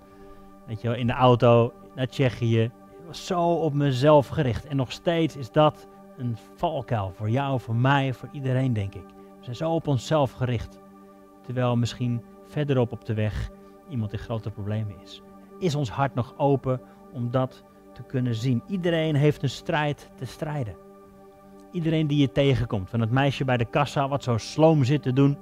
weet 0.67 0.81
je 0.81 0.87
wel, 0.87 0.97
in 0.97 1.07
de 1.07 1.13
auto 1.13 1.73
naar 1.95 2.07
Tsjechië, 2.07 2.71
was 3.05 3.25
zo 3.25 3.53
op 3.53 3.73
mezelf 3.73 4.27
gericht. 4.27 4.65
En 4.65 4.75
nog 4.75 4.91
steeds 4.91 5.35
is 5.35 5.51
dat 5.51 5.87
een 6.17 6.37
valkuil 6.55 7.11
voor 7.15 7.29
jou, 7.29 7.59
voor 7.59 7.75
mij, 7.75 8.13
voor 8.13 8.29
iedereen, 8.31 8.73
denk 8.73 8.95
ik. 8.95 9.05
We 9.37 9.43
zijn 9.43 9.55
zo 9.55 9.71
op 9.71 9.87
onszelf 9.87 10.31
gericht. 10.31 10.79
Terwijl 11.41 11.75
misschien 11.75 12.23
verderop 12.47 12.91
op 12.91 13.05
de 13.05 13.13
weg 13.13 13.51
iemand 13.89 14.13
in 14.13 14.19
grote 14.19 14.51
problemen 14.51 14.95
is. 15.03 15.21
Is 15.59 15.75
ons 15.75 15.89
hart 15.89 16.13
nog 16.15 16.33
open 16.37 16.81
om 17.13 17.31
dat 17.31 17.63
te 17.93 18.03
kunnen 18.03 18.35
zien? 18.35 18.63
Iedereen 18.67 19.15
heeft 19.15 19.43
een 19.43 19.49
strijd 19.49 20.11
te 20.15 20.25
strijden. 20.25 20.75
Iedereen 21.71 22.07
die 22.07 22.17
je 22.17 22.31
tegenkomt, 22.31 22.89
van 22.89 22.99
het 22.99 23.11
meisje 23.11 23.45
bij 23.45 23.57
de 23.57 23.65
kassa 23.65 24.07
wat 24.07 24.23
zo 24.23 24.37
sloom 24.37 24.83
zit 24.83 25.01
te 25.01 25.13
doen, 25.13 25.37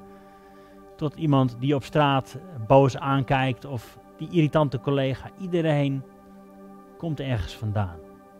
tot 1.02 1.16
iemand 1.16 1.56
die 1.60 1.76
op 1.76 1.84
straat 1.84 2.38
boos 2.68 2.98
aankijkt 2.98 3.66
of 3.66 3.98
die 4.18 4.30
irritante 4.30 4.80
collega. 4.80 5.30
Iedereen 5.40 6.04
komt 6.98 7.20
ergens 7.20 7.58
vandaan. 7.58 7.96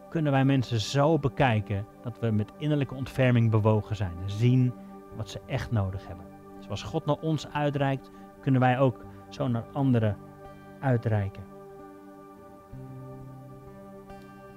Kunnen 0.10 0.32
wij 0.32 0.46
mensen 0.46 0.80
zo 0.80 1.20
bekijken 1.20 1.86
dat 2.02 2.20
we 2.20 2.32
met 2.32 2.52
innerlijke 2.58 2.96
ontferming 2.96 3.52
bewogen 3.52 3.96
zijn 3.96 4.14
en 4.22 4.30
zien 4.30 4.74
wat 5.16 5.30
ze 5.30 5.42
echt 5.46 5.72
nodig 5.72 6.08
hebben. 6.08 6.26
Zoals 6.60 6.84
God 6.84 7.06
naar 7.06 7.16
ons 7.22 7.48
uitreikt, 7.48 8.12
kunnen 8.42 8.62
wij 8.62 8.80
ook 8.80 9.06
zo 9.30 9.48
naar 9.48 9.66
anderen 9.74 10.18
uitreiken. 10.80 11.44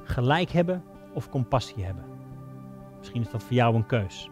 Gelijk 0.03 0.51
hebben 0.51 0.85
of 1.13 1.29
compassie 1.29 1.85
hebben. 1.85 2.05
Misschien 2.99 3.21
is 3.21 3.31
dat 3.31 3.43
voor 3.43 3.55
jou 3.55 3.75
een 3.75 3.87
keus. 3.87 4.31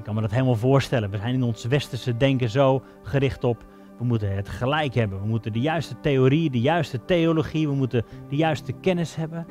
Ik 0.00 0.06
kan 0.06 0.14
me 0.14 0.20
dat 0.20 0.30
helemaal 0.30 0.56
voorstellen. 0.56 1.10
We 1.10 1.16
zijn 1.16 1.34
in 1.34 1.42
ons 1.42 1.64
westerse 1.64 2.16
denken 2.16 2.50
zo 2.50 2.82
gericht 3.02 3.44
op. 3.44 3.64
We 3.98 4.04
moeten 4.04 4.36
het 4.36 4.48
gelijk 4.48 4.94
hebben. 4.94 5.20
We 5.20 5.26
moeten 5.26 5.52
de 5.52 5.60
juiste 5.60 6.00
theorie, 6.00 6.50
de 6.50 6.60
juiste 6.60 7.04
theologie. 7.04 7.68
We 7.68 7.74
moeten 7.74 8.04
de 8.28 8.36
juiste 8.36 8.72
kennis 8.72 9.14
hebben. 9.14 9.46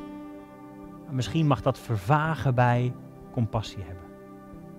Maar 1.05 1.13
misschien 1.13 1.47
mag 1.47 1.61
dat 1.61 1.79
vervagen 1.79 2.55
bij 2.55 2.93
compassie 3.31 3.83
hebben. 3.83 4.03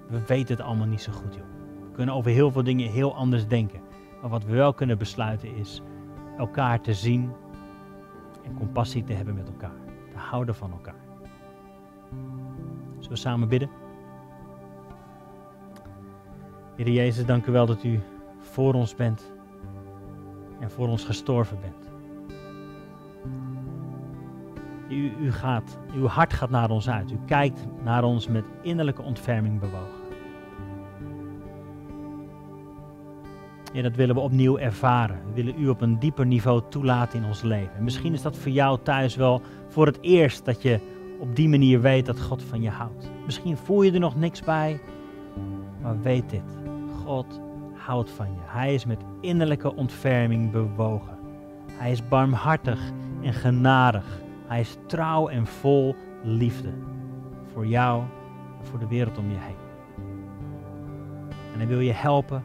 We 0.08 0.26
weten 0.26 0.56
het 0.56 0.64
allemaal 0.64 0.86
niet 0.86 1.02
zo 1.02 1.12
goed, 1.12 1.34
joh. 1.34 1.44
We 1.80 1.92
kunnen 1.92 2.14
over 2.14 2.30
heel 2.30 2.50
veel 2.50 2.64
dingen 2.64 2.90
heel 2.90 3.14
anders 3.14 3.46
denken. 3.46 3.80
Maar 4.20 4.30
wat 4.30 4.44
we 4.44 4.52
wel 4.52 4.74
kunnen 4.74 4.98
besluiten 4.98 5.56
is 5.56 5.82
elkaar 6.38 6.80
te 6.80 6.94
zien 6.94 7.32
en 8.44 8.54
compassie 8.54 9.04
te 9.04 9.12
hebben 9.12 9.34
met 9.34 9.48
elkaar. 9.48 9.76
Te 10.10 10.18
houden 10.18 10.54
van 10.54 10.72
elkaar. 10.72 11.00
Zullen 12.94 13.10
we 13.10 13.16
samen 13.16 13.48
bidden? 13.48 13.79
Heer 16.80 16.92
Jezus, 16.92 17.26
dank 17.26 17.46
u 17.46 17.52
wel 17.52 17.66
dat 17.66 17.84
u 17.84 18.00
voor 18.38 18.74
ons 18.74 18.94
bent 18.94 19.32
en 20.60 20.70
voor 20.70 20.88
ons 20.88 21.04
gestorven 21.04 21.58
bent. 21.60 21.90
U, 24.88 25.12
u 25.20 25.32
gaat, 25.32 25.78
uw 25.94 26.06
hart 26.06 26.32
gaat 26.32 26.50
naar 26.50 26.70
ons 26.70 26.88
uit. 26.88 27.10
U 27.10 27.18
kijkt 27.26 27.66
naar 27.84 28.04
ons 28.04 28.28
met 28.28 28.44
innerlijke 28.62 29.02
ontferming 29.02 29.60
bewogen. 29.60 30.00
Ja, 33.72 33.82
dat 33.82 33.96
willen 33.96 34.14
we 34.14 34.20
opnieuw 34.20 34.58
ervaren. 34.58 35.20
We 35.26 35.32
willen 35.42 35.60
u 35.60 35.68
op 35.68 35.80
een 35.80 35.98
dieper 35.98 36.26
niveau 36.26 36.62
toelaten 36.68 37.18
in 37.18 37.24
ons 37.26 37.42
leven. 37.42 37.74
En 37.74 37.84
misschien 37.84 38.12
is 38.12 38.22
dat 38.22 38.36
voor 38.36 38.52
jou 38.52 38.78
thuis 38.82 39.16
wel 39.16 39.42
voor 39.68 39.86
het 39.86 39.98
eerst 40.00 40.44
dat 40.44 40.62
je 40.62 40.80
op 41.18 41.36
die 41.36 41.48
manier 41.48 41.80
weet 41.80 42.06
dat 42.06 42.20
God 42.20 42.42
van 42.42 42.62
je 42.62 42.70
houdt. 42.70 43.10
Misschien 43.24 43.56
voel 43.56 43.82
je 43.82 43.92
er 43.92 44.00
nog 44.00 44.16
niks 44.16 44.42
bij, 44.42 44.80
maar 45.82 46.00
weet 46.00 46.30
dit. 46.30 46.58
God 47.04 47.40
houdt 47.74 48.10
van 48.10 48.26
je. 48.26 48.40
Hij 48.44 48.74
is 48.74 48.84
met 48.84 49.04
innerlijke 49.20 49.74
ontferming 49.74 50.50
bewogen. 50.50 51.18
Hij 51.72 51.90
is 51.90 52.08
barmhartig 52.08 52.80
en 53.22 53.32
genadig. 53.32 54.22
Hij 54.46 54.60
is 54.60 54.76
trouw 54.86 55.28
en 55.28 55.46
vol 55.46 55.94
liefde. 56.22 56.72
Voor 57.52 57.66
jou 57.66 58.02
en 58.60 58.66
voor 58.66 58.78
de 58.78 58.88
wereld 58.88 59.18
om 59.18 59.30
je 59.30 59.38
heen. 59.38 59.56
En 61.52 61.58
hij 61.58 61.66
wil 61.66 61.80
je 61.80 61.92
helpen 61.92 62.44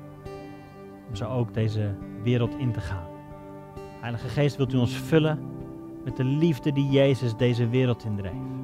om 1.10 1.16
zo 1.16 1.30
ook 1.30 1.54
deze 1.54 1.96
wereld 2.24 2.56
in 2.58 2.72
te 2.72 2.82
gaan. 2.82 3.08
Heilige 4.00 4.28
Geest 4.28 4.56
wilt 4.56 4.74
u 4.74 4.78
ons 4.78 4.98
vullen 4.98 5.40
met 6.04 6.18
de 6.18 6.24
liefde 6.24 6.72
die 6.72 6.90
Jezus 6.90 7.36
deze 7.36 7.70
wereld 7.70 8.04
indreef. 8.04 8.55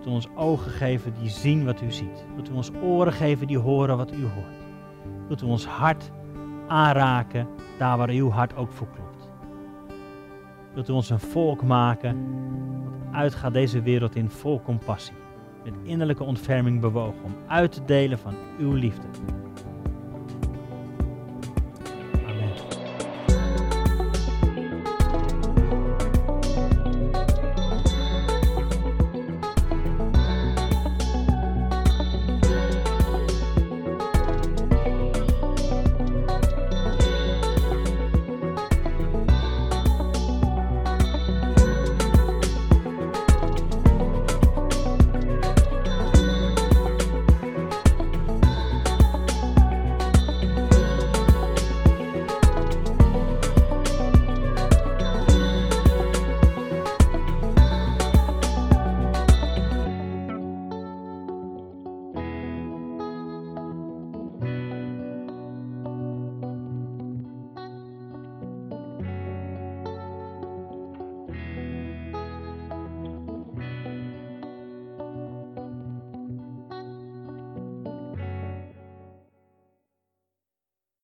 Dat 0.00 0.08
u 0.08 0.14
ons 0.14 0.28
ogen 0.34 0.70
geven 0.70 1.14
die 1.20 1.28
zien 1.28 1.64
wat 1.64 1.80
u 1.80 1.90
ziet. 1.90 2.26
Dat 2.36 2.48
u 2.48 2.52
ons 2.52 2.70
oren 2.82 3.12
geven 3.12 3.46
die 3.46 3.58
horen 3.58 3.96
wat 3.96 4.12
u 4.12 4.22
hoort. 4.22 4.56
Dat 5.28 5.42
u 5.42 5.46
ons 5.46 5.66
hart 5.66 6.10
aanraken 6.68 7.46
daar 7.78 7.96
waar 7.96 8.08
uw 8.08 8.30
hart 8.30 8.56
ook 8.56 8.72
voor 8.72 8.88
klopt. 8.94 9.30
Wilt 10.74 10.88
u 10.88 10.92
ons 10.92 11.10
een 11.10 11.20
volk 11.20 11.62
maken 11.62 12.16
dat 12.84 13.14
uitgaat 13.14 13.52
deze 13.52 13.82
wereld 13.82 14.14
in 14.14 14.30
vol 14.30 14.62
compassie. 14.62 15.14
Met 15.64 15.74
innerlijke 15.82 16.24
ontferming 16.24 16.80
bewogen 16.80 17.24
om 17.24 17.34
uit 17.46 17.72
te 17.72 17.84
delen 17.84 18.18
van 18.18 18.34
uw 18.58 18.72
liefde. 18.72 19.06